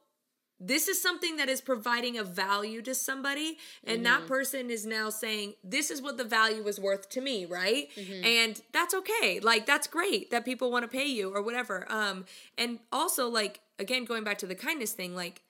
this 0.60 0.88
is 0.88 1.00
something 1.00 1.36
that 1.36 1.48
is 1.48 1.60
providing 1.60 2.18
a 2.18 2.24
value 2.24 2.82
to 2.82 2.94
somebody 2.94 3.58
and 3.84 4.04
that 4.04 4.26
person 4.26 4.70
is 4.70 4.84
now 4.84 5.08
saying 5.08 5.54
this 5.62 5.90
is 5.90 6.02
what 6.02 6.16
the 6.16 6.24
value 6.24 6.66
is 6.66 6.80
worth 6.80 7.08
to 7.10 7.20
me 7.20 7.44
right? 7.44 7.88
And 8.24 8.60
that's 8.72 8.94
okay. 8.94 9.40
Like 9.40 9.66
that's 9.66 9.86
great 9.86 10.30
that 10.30 10.44
people 10.44 10.70
want 10.70 10.82
to 10.82 10.88
pay 10.88 11.06
you 11.06 11.34
or 11.34 11.42
whatever. 11.42 11.86
Um 11.90 12.24
and 12.56 12.80
also 12.92 13.28
like 13.28 13.60
again 13.78 14.04
going 14.04 14.24
back 14.24 14.38
to 14.38 14.46
the 14.46 14.54
kindness 14.54 14.92
thing 14.92 15.14
like 15.14 15.42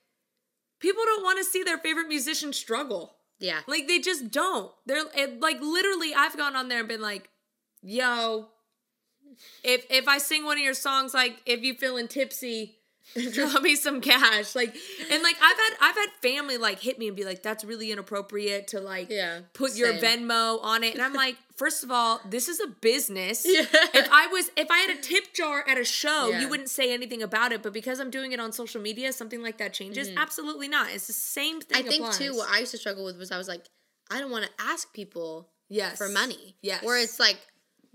people 0.80 1.02
don't 1.04 1.24
want 1.24 1.38
to 1.38 1.44
see 1.44 1.62
their 1.62 1.78
favorite 1.78 2.08
musician 2.08 2.52
struggle. 2.52 3.14
Yeah, 3.40 3.60
like 3.66 3.86
they 3.86 4.00
just 4.00 4.30
don't. 4.30 4.72
They're 4.84 5.04
it, 5.14 5.40
like 5.40 5.60
literally 5.60 6.12
i've 6.14 6.36
gone 6.36 6.56
on 6.56 6.68
there 6.68 6.80
and 6.80 6.88
been 6.88 7.00
like 7.00 7.30
yo 7.82 8.48
if 9.62 9.86
if 9.90 10.08
i 10.08 10.18
sing 10.18 10.44
one 10.44 10.56
of 10.56 10.64
your 10.64 10.74
songs 10.74 11.14
like 11.14 11.40
if 11.46 11.62
you 11.62 11.74
feeling 11.74 12.08
tipsy 12.08 12.77
drop 13.32 13.62
me 13.62 13.74
some 13.74 14.02
cash 14.02 14.54
like 14.54 14.76
and 15.10 15.22
like 15.22 15.36
i've 15.42 15.56
had 15.56 15.70
i've 15.80 15.94
had 15.96 16.08
family 16.20 16.58
like 16.58 16.78
hit 16.78 16.98
me 16.98 17.08
and 17.08 17.16
be 17.16 17.24
like 17.24 17.42
that's 17.42 17.64
really 17.64 17.90
inappropriate 17.90 18.68
to 18.68 18.80
like 18.80 19.08
Yeah, 19.08 19.40
put 19.54 19.76
your 19.76 19.94
venmo 19.94 20.62
on 20.62 20.84
it 20.84 20.92
and 20.92 21.02
i'm 21.02 21.14
like 21.14 21.36
first 21.56 21.82
of 21.82 21.90
all 21.90 22.20
this 22.28 22.48
is 22.48 22.60
a 22.60 22.66
business 22.66 23.44
if 23.46 24.08
i 24.12 24.26
was 24.26 24.50
if 24.58 24.70
i 24.70 24.78
had 24.78 24.90
a 24.96 25.00
tip 25.00 25.32
jar 25.34 25.64
at 25.66 25.78
a 25.78 25.84
show 25.84 26.28
Yeah. 26.28 26.42
you 26.42 26.50
wouldn't 26.50 26.68
say 26.68 26.92
anything 26.92 27.22
about 27.22 27.50
it 27.52 27.62
but 27.62 27.72
because 27.72 27.98
i'm 27.98 28.10
doing 28.10 28.32
it 28.32 28.40
on 28.40 28.52
social 28.52 28.82
media 28.82 29.10
something 29.12 29.42
like 29.42 29.56
that 29.56 29.72
changes 29.72 30.08
mm-hmm. 30.08 30.18
absolutely 30.18 30.68
not 30.68 30.90
it's 30.90 31.06
the 31.06 31.12
same 31.12 31.60
thing. 31.60 31.78
I 31.78 31.88
think 31.88 32.02
applies. 32.02 32.18
too. 32.18 32.34
What 32.34 32.50
I 32.50 32.58
used 32.60 32.72
to 32.72 32.78
struggle 32.78 33.04
with 33.04 33.18
was 33.18 33.30
I 33.30 33.38
was 33.38 33.48
like, 33.48 33.64
I 34.10 34.20
don't 34.20 34.30
want 34.30 34.44
to 34.44 34.50
ask 34.58 34.92
people 34.92 35.48
yes 35.68 35.96
for 35.96 36.08
money. 36.08 36.56
Yes. 36.62 36.82
Where 36.82 36.98
it's 36.98 37.20
like, 37.20 37.38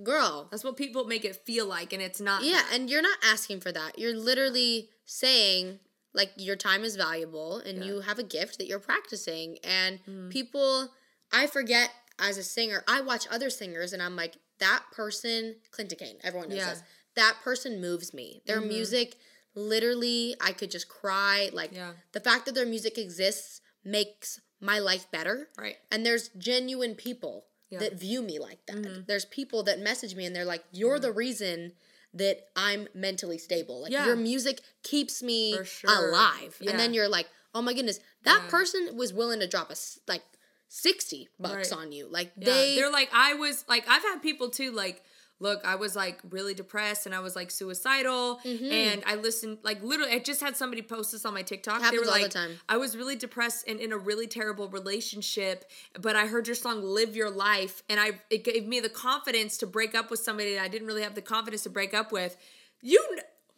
girl, 0.02 0.48
that's 0.50 0.64
what 0.64 0.78
people 0.78 1.06
make 1.06 1.26
it 1.26 1.36
feel 1.46 1.66
like 1.66 1.94
and 1.94 2.02
it's 2.02 2.22
not 2.22 2.44
yeah, 2.44 2.54
that. 2.54 2.70
and 2.74 2.90
you're 2.90 3.02
not 3.02 3.18
asking 3.24 3.60
for 3.60 3.72
that. 3.72 4.00
You're 4.00 4.16
literally 4.16 4.90
saying 5.06 5.80
like 6.16 6.32
your 6.38 6.56
time 6.56 6.84
is 6.84 6.96
valuable 6.96 7.58
and 7.58 7.80
Yeah. 7.80 7.86
you 7.86 8.00
have 8.02 8.20
a 8.20 8.24
gift 8.24 8.58
that 8.60 8.68
you're 8.68 8.80
practicing. 8.80 9.58
And 9.64 10.00
Mm. 10.06 10.30
people, 10.32 10.94
I 11.32 11.48
forget 11.48 11.90
as 12.20 12.38
a 12.38 12.44
singer, 12.44 12.84
I 12.88 13.02
watch 13.02 13.26
other 13.32 13.50
singers 13.50 13.94
and 13.94 14.02
I'm 14.02 14.16
like, 14.16 14.36
that 14.60 14.86
person, 14.92 15.56
Clinton 15.72 15.98
Kane, 15.98 16.20
everyone 16.24 16.50
knows 16.50 16.58
Yeah. 16.60 16.74
this. 16.76 16.84
That 17.16 17.40
person 17.44 17.82
moves 17.82 18.14
me. 18.14 18.44
Their 18.46 18.62
Mhm. 18.62 18.68
music, 18.68 19.18
literally, 19.56 20.36
I 20.40 20.54
could 20.54 20.70
just 20.72 20.88
cry. 20.88 21.50
Like 21.52 21.72
yeah 21.74 21.94
the 22.12 22.20
fact 22.20 22.46
that 22.46 22.54
their 22.56 22.66
music 22.66 22.98
exists 22.98 23.62
makes 23.84 24.40
my 24.60 24.80
life 24.80 25.10
better. 25.12 25.50
right 25.58 25.78
And 25.92 26.06
there's 26.06 26.30
genuine 26.38 26.96
people 26.96 27.48
Yeah. 27.70 27.80
that 27.80 27.94
view 27.94 28.22
me 28.22 28.38
like 28.40 28.66
that. 28.68 28.78
Mhm. 28.78 29.08
There's 29.08 29.26
people 29.26 29.64
that 29.64 29.80
message 29.80 30.14
me 30.16 30.26
and 30.26 30.36
they're 30.36 30.46
like, 30.46 30.64
"You're 30.72 31.00
the 31.00 31.12
reason 31.12 31.76
that 32.14 32.48
I'm 32.56 32.88
mentally 32.94 33.38
stable. 33.38 33.82
Like 33.82 33.92
Yeah. 33.92 34.06
your 34.06 34.16
music 34.16 34.62
keeps 34.84 35.22
me 35.24 35.58
sure. 35.64 35.90
alive." 36.10 36.58
Yeah. 36.60 36.72
And 36.72 36.80
then 36.80 36.94
you're 36.94 37.10
like, 37.10 37.28
"Oh 37.56 37.62
my 37.62 37.74
goodness, 37.74 38.00
that 38.24 38.42
Yeah. 38.44 38.50
person 38.50 38.96
was 38.96 39.14
willing 39.14 39.40
to 39.40 39.48
drop 39.48 39.70
a 39.70 39.74
s- 39.74 40.00
like 40.08 40.24
60 40.68 41.30
bucks 41.40 41.72
Right. 41.72 41.80
on 41.80 41.92
you." 41.92 42.08
Like 42.08 42.34
they 42.36 42.76
they're 42.76 42.92
like 42.92 43.10
I 43.14 43.34
was 43.34 43.64
like 43.68 43.88
I've 43.88 44.04
had 44.04 44.22
people 44.22 44.50
too 44.50 44.72
like 44.72 45.04
look 45.40 45.62
I 45.66 45.76
was 45.76 45.96
like 45.96 46.20
really 46.30 46.54
depressed 46.54 47.06
and 47.06 47.14
I 47.14 47.20
was 47.20 47.36
like 47.36 47.52
suicidal 47.52 48.40
Mhm. 48.46 48.72
and 48.72 49.04
I 49.06 49.16
listened 49.16 49.58
like 49.64 49.84
literally 49.84 50.14
I 50.14 50.20
just 50.20 50.42
had 50.42 50.56
somebody 50.56 50.82
post 50.82 51.12
this 51.12 51.26
on 51.26 51.34
my 51.34 51.42
TikTok 51.42 51.80
they 51.80 51.86
Happens 51.86 52.06
were 52.06 52.12
all 52.14 52.20
the 52.22 52.30
time. 52.30 52.60
I 52.70 52.78
was 52.78 52.96
really 52.96 53.16
depressed 53.16 53.68
and 53.68 53.80
in 53.80 53.92
a 53.92 53.98
really 53.98 54.28
terrible 54.28 54.70
relationship 54.70 55.66
but 56.00 56.16
I 56.16 56.28
heard 56.28 56.48
your 56.48 56.56
song 56.56 56.82
live 56.84 57.16
your 57.16 57.30
life 57.30 57.84
and 57.90 58.00
I 58.00 58.22
it 58.30 58.44
gave 58.44 58.68
me 58.68 58.80
the 58.80 58.90
confidence 58.90 59.58
to 59.58 59.68
break 59.68 59.96
up 59.96 60.10
with 60.12 60.20
somebody 60.22 60.54
that 60.56 60.62
I 60.64 60.68
didn't 60.68 60.88
really 60.88 61.04
have 61.04 61.16
the 61.16 61.22
confidence 61.22 61.64
to 61.64 61.70
break 61.70 61.94
up 61.94 62.12
with 62.12 62.38
you 62.82 63.04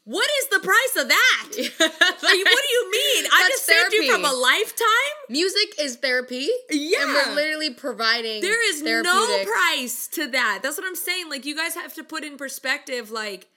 what 0.06 0.30
is 0.42 0.48
the 0.50 0.60
price 0.60 1.04
of 1.04 1.10
that 1.10 1.50
like 1.58 2.22
what 2.22 2.22
do 2.22 2.74
you 2.74 2.92
mean 2.92 3.26
I 3.32 3.50
just 3.50 3.66
saved 3.66 3.94
you 3.94 4.12
from 4.12 4.24
a 4.24 4.32
lifetime 4.32 5.16
music 5.30 5.80
is 5.80 5.96
therapy. 5.98 6.48
yeah 6.70 7.02
And 7.02 7.12
we're 7.12 7.36
literally 7.36 7.74
providing 7.74 8.42
there 8.42 8.70
is 8.70 8.82
no 8.82 9.44
price 9.46 10.08
to 10.10 10.28
that. 10.28 10.60
That's 10.62 10.78
what 10.78 10.86
I'm 10.86 10.96
saying. 10.96 11.30
Like 11.30 11.46
you 11.46 11.56
guys 11.56 11.74
have 11.76 11.94
to 11.96 12.04
put 12.04 12.24
in 12.24 12.38
perspective 12.38 13.10
like 13.12 13.48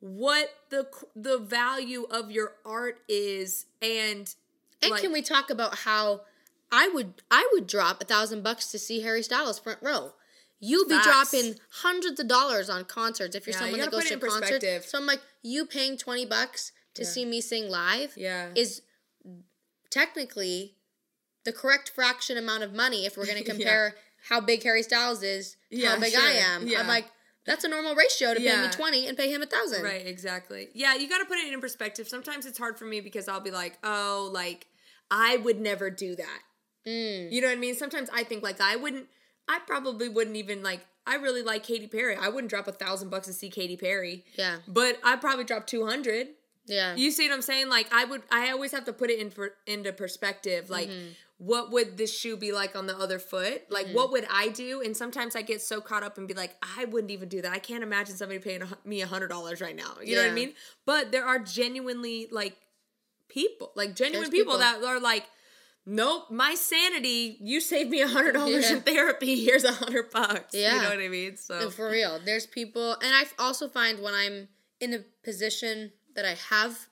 what 0.00 0.48
the 0.70 0.86
the 1.14 1.38
value 1.38 2.06
of 2.10 2.30
your 2.30 2.52
art 2.64 3.00
is 3.08 3.66
and 3.82 4.34
And 4.82 4.92
like, 4.92 5.02
can 5.02 5.12
we 5.12 5.22
talk 5.22 5.50
about 5.50 5.74
how 5.80 6.22
I 6.72 6.88
would 6.88 7.14
I 7.30 7.48
would 7.52 7.66
drop 7.66 8.00
a 8.00 8.04
thousand 8.04 8.42
bucks 8.42 8.70
to 8.72 8.78
see 8.78 9.00
Harry 9.00 9.22
Styles 9.22 9.58
front 9.58 9.78
row. 9.82 10.12
You 10.60 10.84
be 10.86 10.94
Facts. 10.94 11.30
dropping 11.30 11.54
hundreds 11.70 12.18
of 12.18 12.26
dollars 12.28 12.68
on 12.68 12.84
concerts 12.84 13.36
if 13.36 13.46
you're 13.46 13.54
Yeah, 13.54 13.60
someone 13.60 13.78
you 13.78 13.84
that 13.84 13.92
goes 13.92 14.08
to 14.08 14.18
concerts. 14.18 14.90
So 14.90 14.98
I'm 14.98 15.06
like, 15.06 15.20
you 15.42 15.66
paying 15.66 15.96
twenty 15.96 16.26
bucks 16.26 16.72
to 16.94 17.02
Yeah. 17.02 17.08
see 17.08 17.24
me 17.24 17.40
sing 17.40 17.68
live 17.68 18.14
yeah. 18.16 18.48
is 18.56 18.82
technically 19.90 20.74
the 21.44 21.52
correct 21.52 21.90
fraction 21.90 22.36
amount 22.36 22.62
of 22.62 22.74
money 22.74 23.06
if 23.06 23.16
we're 23.16 23.26
going 23.26 23.38
to 23.42 23.44
compare 23.44 23.94
how 24.28 24.40
big 24.40 24.62
Harry 24.64 24.82
Styles 24.82 25.22
is 25.22 25.56
to 25.70 25.76
Yeah, 25.78 25.90
how 25.90 26.00
big 26.00 26.12
sure. 26.12 26.20
I 26.22 26.32
am. 26.32 26.66
Yeah. 26.66 26.80
I'm 26.80 26.88
like, 26.88 27.06
that's 27.46 27.64
a 27.64 27.68
normal 27.68 27.94
ratio 27.94 28.34
to 28.34 28.40
pay 28.40 28.60
me 28.60 28.68
twenty 28.68 29.06
and 29.06 29.16
pay 29.16 29.32
him 29.32 29.40
a 29.42 29.46
thousand. 29.46 29.82
Right, 29.82 30.06
exactly. 30.06 30.68
Yeah, 30.74 30.94
you 30.96 31.08
got 31.08 31.18
to 31.18 31.24
put 31.24 31.38
it 31.38 31.50
in 31.52 31.60
perspective. 31.60 32.06
Sometimes 32.08 32.44
it's 32.44 32.58
hard 32.58 32.78
for 32.78 32.84
me 32.84 33.00
because 33.00 33.26
I'll 33.26 33.40
be 33.40 33.50
like, 33.50 33.78
"Oh, 33.82 34.28
like 34.34 34.66
I 35.10 35.38
would 35.38 35.58
never 35.58 35.88
do 35.88 36.14
that." 36.16 36.40
Mm. 36.86 37.32
You 37.32 37.40
know 37.40 37.46
what 37.48 37.56
I 37.56 37.60
mean? 37.60 37.74
Sometimes 37.74 38.10
I 38.12 38.22
think 38.24 38.42
like 38.42 38.60
I 38.60 38.76
wouldn't. 38.76 39.06
I 39.48 39.60
probably 39.66 40.08
wouldn't 40.08 40.36
even 40.36 40.62
like. 40.62 40.80
I 41.06 41.14
really 41.14 41.42
like 41.42 41.62
Katy 41.64 41.86
Perry. 41.86 42.16
I 42.16 42.28
wouldn't 42.28 42.50
drop 42.50 42.68
a 42.68 42.72
thousand 42.72 43.08
bucks 43.08 43.26
to 43.28 43.32
see 43.32 43.48
Katy 43.48 43.78
Perry, 43.78 44.24
Yeah. 44.36 44.56
but 44.68 44.98
I'd 45.02 45.22
probably 45.22 45.44
drop 45.44 45.66
two 45.66 45.86
hundred. 45.86 46.28
Yeah. 46.66 46.94
You 46.96 47.10
see 47.10 47.26
what 47.28 47.34
I'm 47.34 47.40
saying? 47.42 47.70
Like 47.70 47.86
I 47.92 48.04
would 48.04 48.22
I 48.30 48.50
always 48.50 48.72
have 48.72 48.84
to 48.84 48.92
put 48.92 49.08
it 49.08 49.18
in 49.18 49.30
for 49.30 49.52
into 49.66 49.90
perspective. 49.94 50.68
Like 50.68 50.90
Mm-hmm. 50.90 51.08
what 51.38 51.70
would 51.72 51.96
this 51.96 52.14
shoe 52.14 52.36
be 52.36 52.52
like 52.52 52.76
on 52.76 52.86
the 52.86 52.94
other 52.94 53.18
foot? 53.18 53.62
Like 53.70 53.86
Mm-hmm. 53.86 53.94
what 53.94 54.10
would 54.12 54.26
I 54.30 54.48
do? 54.48 54.82
And 54.82 54.94
sometimes 54.94 55.34
I 55.34 55.40
get 55.40 55.62
so 55.62 55.80
caught 55.80 56.02
up 56.02 56.18
and 56.18 56.28
be 56.28 56.34
like, 56.34 56.54
I 56.76 56.84
wouldn't 56.84 57.10
even 57.10 57.30
do 57.30 57.40
that. 57.40 57.52
I 57.52 57.58
can't 57.58 57.82
imagine 57.82 58.16
somebody 58.16 58.38
paying 58.38 58.62
me 58.84 59.00
a 59.00 59.06
hundred 59.06 59.28
dollars 59.28 59.62
right 59.62 59.74
now. 59.74 59.94
You 60.04 60.16
know 60.16 60.22
what 60.24 60.30
I 60.30 60.34
mean? 60.34 60.52
But 60.84 61.10
there 61.10 61.24
are 61.24 61.38
genuinely 61.38 62.28
like 62.30 62.54
people, 63.28 63.72
like 63.74 63.94
genuine 63.94 64.30
people, 64.30 64.54
people. 64.54 64.58
that 64.58 64.82
are 64.84 65.00
like. 65.00 65.24
Nope, 65.90 66.30
my 66.30 66.54
sanity. 66.54 67.38
You 67.40 67.62
saved 67.62 67.88
me 67.88 68.02
a 68.02 68.08
hundred 68.08 68.32
dollars 68.32 68.68
Yeah. 68.68 68.76
in 68.76 68.82
therapy. 68.82 69.42
Here's 69.42 69.64
a 69.64 69.72
hundred 69.72 70.10
bucks. 70.10 70.54
Yeah. 70.54 70.74
you 70.76 70.82
know 70.82 70.88
what 70.90 70.98
I 71.00 71.08
mean. 71.08 71.38
So 71.38 71.58
No, 71.58 71.70
for 71.70 71.88
real. 71.90 72.20
There's 72.22 72.46
people, 72.46 72.92
and 72.92 73.14
I 73.14 73.24
also 73.38 73.68
find 73.68 74.02
when 74.02 74.12
I'm 74.14 74.48
in 74.80 74.92
a 74.92 74.98
position 75.24 75.92
that 76.14 76.26
I 76.26 76.34
have, 76.50 76.88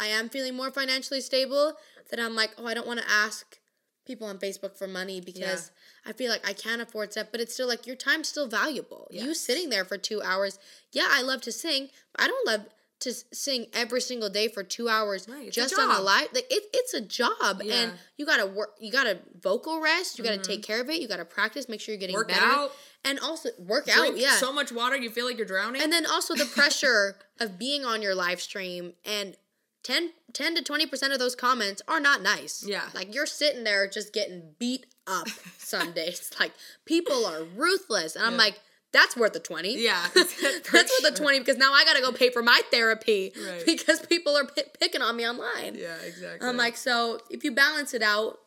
I 0.00 0.08
am 0.08 0.28
feeling 0.28 0.56
more 0.56 0.72
financially 0.72 1.20
stable, 1.20 1.74
that 2.10 2.18
I'm 2.18 2.34
like, 2.34 2.50
oh, 2.58 2.66
I 2.66 2.74
don't 2.74 2.88
want 2.88 2.98
to 3.00 3.08
ask 3.08 3.58
people 4.04 4.26
on 4.26 4.38
Facebook 4.38 4.76
for 4.76 4.88
money 4.88 5.20
because 5.20 5.70
I 6.04 6.12
feel 6.12 6.28
like 6.30 6.46
I 6.46 6.54
can't 6.54 6.82
afford 6.82 7.12
stuff, 7.12 7.28
but 7.30 7.40
it's 7.40 7.54
still 7.54 7.68
like 7.68 7.86
your 7.86 7.96
time's 7.96 8.28
still 8.28 8.48
valuable. 8.48 9.08
You 9.12 9.32
sitting 9.32 9.70
there 9.70 9.84
for 9.84 9.96
two 9.96 10.20
hours, 10.22 10.58
yeah, 10.92 11.06
I 11.08 11.22
love 11.22 11.40
to 11.42 11.52
sing, 11.52 11.88
but 12.12 12.24
I 12.24 12.26
don't 12.26 12.46
love 12.46 12.66
to 13.04 13.12
sing 13.32 13.66
every 13.72 14.00
single 14.00 14.28
day 14.28 14.48
for 14.48 14.62
two 14.62 14.88
hours 14.88 15.28
Right, 15.28 15.48
it's 15.48 15.56
a 15.56 15.60
just 15.60 15.78
on 15.78 15.90
a 15.90 16.00
live. 16.00 16.28
Like 16.34 16.46
it, 16.50 16.64
it's 16.72 16.92
a 16.94 17.00
job, 17.00 17.62
Yeah. 17.62 17.74
and 17.74 17.92
you 18.16 18.26
gotta 18.26 18.46
work. 18.46 18.74
You 18.80 18.90
gotta 18.92 19.20
vocal 19.40 19.80
rest. 19.80 20.18
You 20.18 20.24
gotta 20.24 20.38
take 20.38 20.60
mm-hmm. 20.60 20.72
care 20.72 20.80
of 20.80 20.90
it. 20.90 21.00
You 21.00 21.08
gotta 21.08 21.24
practice. 21.24 21.68
Make 21.68 21.80
sure 21.80 21.94
you're 21.94 22.00
getting 22.00 22.16
work 22.16 22.28
better, 22.28 22.44
out, 22.44 22.72
and 23.04 23.18
also 23.20 23.50
work 23.58 23.86
drink 23.86 23.98
out. 23.98 24.16
Yeah, 24.16 24.32
so 24.36 24.52
much 24.52 24.72
water 24.72 24.96
you 24.96 25.10
feel 25.10 25.26
like 25.26 25.36
you're 25.38 25.46
drowning. 25.46 25.80
and 25.82 25.92
then 25.92 26.06
also 26.06 26.34
the 26.34 26.46
pressure 26.46 27.16
of 27.40 27.58
being 27.58 27.84
on 27.84 28.02
your 28.02 28.14
live 28.14 28.40
stream 28.40 28.92
and 29.04 29.36
10, 29.84 30.12
10 30.32 30.54
to 30.56 30.62
20% 30.62 31.12
of 31.12 31.18
those 31.18 31.34
comments 31.34 31.82
are 31.86 32.00
not 32.00 32.22
nice. 32.22 32.64
Yeah. 32.66 32.88
Like 32.94 33.14
you're 33.14 33.26
sitting 33.26 33.64
there 33.64 33.86
just 33.86 34.12
getting 34.14 34.54
beat 34.58 34.86
up 35.06 35.28
some 35.58 35.92
days. 35.92 36.30
Like 36.40 36.52
people 36.86 37.26
are 37.26 37.44
ruthless. 37.44 38.16
And 38.16 38.24
I'm 38.24 38.32
Yeah. 38.32 38.38
like, 38.38 38.60
that's 38.94 39.14
worth 39.14 39.34
the 39.34 39.40
20. 39.40 39.76
Yeah, 39.82 40.02
that's 40.14 40.40
worth 40.72 41.02
the 41.02 41.12
20 41.14 41.40
because 41.40 41.58
now 41.58 41.74
I 41.74 41.84
got 41.84 41.96
to 41.96 42.00
go 42.00 42.12
pay 42.12 42.30
for 42.30 42.42
my 42.42 42.62
therapy 42.70 43.32
Right. 43.46 43.62
because 43.66 44.00
people 44.06 44.34
are 44.34 44.46
pi- 44.46 44.64
picking 44.80 45.02
on 45.02 45.14
me 45.16 45.28
online. 45.28 45.74
yeah, 45.74 45.96
exactly. 46.06 46.48
I'm 46.48 46.56
like, 46.56 46.78
so 46.78 47.18
if 47.28 47.44
you 47.44 47.52
balance 47.52 47.92
it 47.92 48.02
out, 48.02 48.38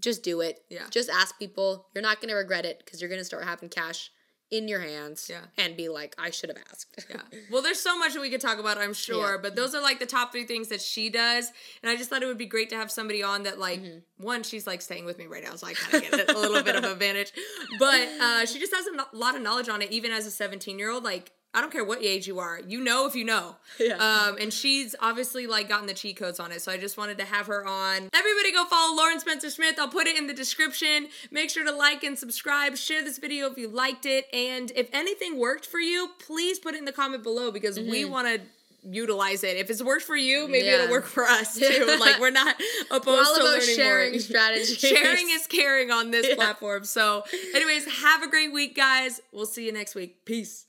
just 0.00 0.22
do 0.22 0.40
it. 0.40 0.60
Yeah. 0.70 0.84
Just 0.90 1.10
ask 1.10 1.38
people. 1.38 1.86
You're 1.94 2.02
not 2.02 2.20
going 2.20 2.28
to 2.30 2.36
regret 2.36 2.64
it 2.64 2.78
because 2.84 3.00
you're 3.02 3.10
going 3.10 3.20
to 3.20 3.24
start 3.24 3.44
having 3.44 3.68
cash 3.68 4.10
in 4.50 4.66
your 4.66 4.80
hands 4.80 5.28
Yeah. 5.30 5.40
and 5.58 5.76
be 5.76 5.88
like, 5.88 6.14
I 6.18 6.30
should 6.30 6.48
have 6.48 6.58
asked. 6.70 7.04
yeah. 7.10 7.20
Well, 7.50 7.60
there's 7.62 7.80
so 7.80 7.98
much 7.98 8.14
that 8.14 8.20
we 8.20 8.30
could 8.30 8.40
talk 8.40 8.58
about, 8.58 8.78
I'm 8.78 8.94
sure, 8.94 9.32
Yeah. 9.34 9.40
but 9.42 9.56
those 9.56 9.74
are 9.74 9.82
like 9.82 9.98
the 9.98 10.06
top 10.06 10.32
three 10.32 10.44
things 10.46 10.68
that 10.68 10.80
she 10.80 11.10
does. 11.10 11.52
And 11.82 11.90
I 11.90 11.96
just 11.96 12.08
thought 12.08 12.22
it 12.22 12.26
would 12.26 12.38
be 12.38 12.46
great 12.46 12.70
to 12.70 12.76
have 12.76 12.90
somebody 12.90 13.22
on 13.22 13.42
that, 13.42 13.58
like, 13.58 13.82
Mm-hmm. 13.82 14.24
one, 14.24 14.42
she's 14.42 14.66
like 14.66 14.80
staying 14.80 15.04
with 15.04 15.18
me 15.18 15.26
right 15.26 15.44
now, 15.44 15.54
so 15.56 15.66
I 15.66 15.74
kind 15.74 16.02
of 16.04 16.10
get 16.10 16.30
a 16.34 16.38
little 16.38 16.62
bit 16.62 16.76
of 16.76 16.84
advantage. 16.90 17.32
But 17.78 18.08
uh, 18.08 18.46
she 18.46 18.58
just 18.58 18.74
has 18.74 18.86
a 18.86 19.16
lot 19.16 19.34
of 19.36 19.42
knowledge 19.42 19.68
on 19.68 19.82
it, 19.82 19.90
even 19.92 20.12
as 20.12 20.26
a 20.26 20.30
17 20.30 20.78
year 20.78 20.90
old. 20.90 21.04
Like, 21.04 21.32
I 21.54 21.60
don't 21.62 21.72
care 21.72 21.84
what 21.84 22.02
age 22.04 22.26
you 22.26 22.38
are, 22.40 22.60
you 22.66 22.80
know 22.80 23.06
if 23.06 23.14
you 23.16 23.24
know. 23.24 23.56
Yeah. 23.80 23.94
Um, 23.94 24.36
and 24.40 24.52
she's 24.52 24.94
obviously 25.00 25.46
like 25.46 25.68
gotten 25.68 25.86
the 25.86 25.94
cheat 25.94 26.16
codes 26.16 26.40
on 26.40 26.50
it, 26.52 26.60
so 26.62 26.70
I 26.72 26.76
just 26.78 26.96
wanted 26.98 27.18
to 27.18 27.24
have 27.24 27.46
her 27.46 27.64
on. 27.66 28.08
Everybody 28.12 28.52
go 28.52 28.64
follow 28.66 28.96
Lauren 28.96 29.18
Spencer 29.20 29.50
Smith. 29.50 29.76
I'll 29.78 29.88
put 29.88 30.06
it 30.06 30.16
in 30.18 30.26
the 30.26 30.34
description. 30.34 31.08
Make 31.30 31.48
sure 31.50 31.64
to 31.64 31.72
like 31.72 32.02
and 32.04 32.18
subscribe. 32.18 32.76
Share 32.76 33.02
this 33.04 33.18
video 33.18 33.50
if 33.50 33.56
you 33.56 33.68
liked 33.68 34.04
it, 34.04 34.26
and 34.32 34.70
if 34.74 34.88
anything 34.92 35.38
worked 35.38 35.64
for 35.66 35.78
you, 35.80 36.10
please 36.26 36.58
put 36.58 36.74
it 36.74 36.78
in 36.78 36.84
the 36.84 36.92
comment 36.92 37.22
below 37.22 37.50
because 37.52 37.78
we 37.78 38.04
want 38.04 38.26
to 38.26 38.40
utilize 38.88 39.42
it. 39.44 39.56
If 39.56 39.70
it's 39.70 39.82
worked 39.82 40.04
for 40.04 40.16
you, 40.16 40.46
maybe 40.48 40.58
Mm-hmm. 40.58 40.66
Yeah. 40.66 40.82
it'll 40.84 40.90
work 40.90 41.06
for 41.06 41.24
us 41.24 41.56
too. 41.58 41.96
like 42.00 42.18
we're 42.20 42.30
not 42.30 42.56
opposed 42.90 43.28
all 43.28 43.34
to 43.36 43.40
about 43.40 43.44
learning 43.60 43.74
sharing 43.76 44.10
more. 44.12 44.20
strategies. 44.30 44.78
Sharing 44.78 45.28
is 45.30 45.46
caring 45.46 45.90
on 45.90 46.10
this 46.10 46.26
Yeah. 46.28 46.34
platform. 46.36 46.84
So, 46.84 47.24
anyways, 47.54 47.86
have 48.02 48.22
a 48.22 48.28
great 48.28 48.52
week, 48.52 48.74
guys. 48.76 49.20
We'll 49.32 49.46
see 49.46 49.66
you 49.66 49.72
next 49.72 49.94
week. 49.94 50.24
Peace. 50.24 50.66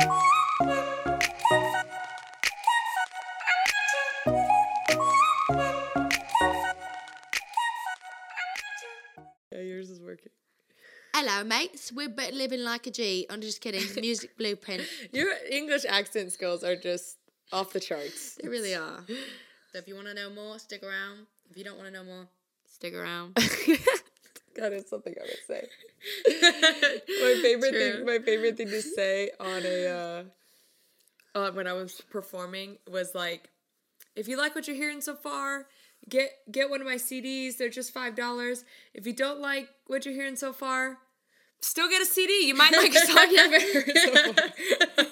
Yeah, 0.00 0.06
yours 9.52 9.90
is 9.90 10.00
working. 10.00 10.30
Hello, 11.14 11.44
mates. 11.44 11.92
We're 11.92 12.08
living 12.32 12.64
like 12.64 12.88
a 12.88 12.90
G. 12.90 13.26
I'm 13.30 13.40
just 13.40 13.60
kidding. 13.60 13.82
Music 14.00 14.36
blueprint. 14.36 14.82
Your 15.12 15.32
English 15.48 15.84
accent 15.88 16.32
skills 16.32 16.64
are 16.64 16.74
just 16.74 17.18
off 17.52 17.72
the 17.72 17.78
charts. 17.78 18.36
They 18.42 18.48
really 18.48 18.74
are. 18.74 19.04
So 19.72 19.78
if 19.78 19.86
you 19.86 19.94
want 19.94 20.08
to 20.08 20.14
know 20.14 20.30
more, 20.30 20.58
stick 20.58 20.82
around. 20.82 21.26
If 21.48 21.56
you 21.56 21.62
don't 21.62 21.76
want 21.76 21.88
to 21.88 21.94
know 21.94 22.04
more, 22.04 22.26
stick 22.66 22.94
around. 22.94 23.38
God, 24.56 24.72
it's 24.72 24.90
something 24.90 25.14
I 25.16 25.22
would 25.22 25.46
say. 25.46 25.68
my 27.22 27.40
favorite 27.42 27.70
True. 27.70 27.92
thing, 27.92 28.06
my 28.06 28.18
favorite 28.18 28.56
thing 28.56 28.68
to 28.68 28.82
say 28.96 29.30
on 29.40 29.62
a 29.64 29.86
uh, 29.86 31.38
uh, 31.38 31.50
when 31.52 31.66
I 31.66 31.72
was 31.72 32.00
performing 32.10 32.78
was 32.90 33.14
like, 33.14 33.50
if 34.14 34.28
you 34.28 34.36
like 34.36 34.54
what 34.54 34.68
you're 34.68 34.76
hearing 34.76 35.00
so 35.00 35.14
far, 35.14 35.66
get 36.08 36.30
get 36.50 36.70
one 36.70 36.80
of 36.80 36.86
my 36.86 36.96
CDs. 36.96 37.56
They're 37.56 37.68
just 37.68 37.92
five 37.92 38.14
dollars. 38.14 38.64
If 38.92 39.06
you 39.06 39.12
don't 39.12 39.40
like 39.40 39.68
what 39.86 40.04
you're 40.04 40.14
hearing 40.14 40.36
so 40.36 40.52
far, 40.52 40.98
still 41.60 41.88
get 41.88 42.02
a 42.02 42.06
CD. 42.06 42.46
You 42.46 42.54
might 42.54 42.72
like 42.72 42.94
a 42.94 43.06
song 43.06 43.30
you 43.30 43.38
haven't 43.38 43.62
heard 43.62 43.96
so 43.96 44.32
far. 44.32 45.06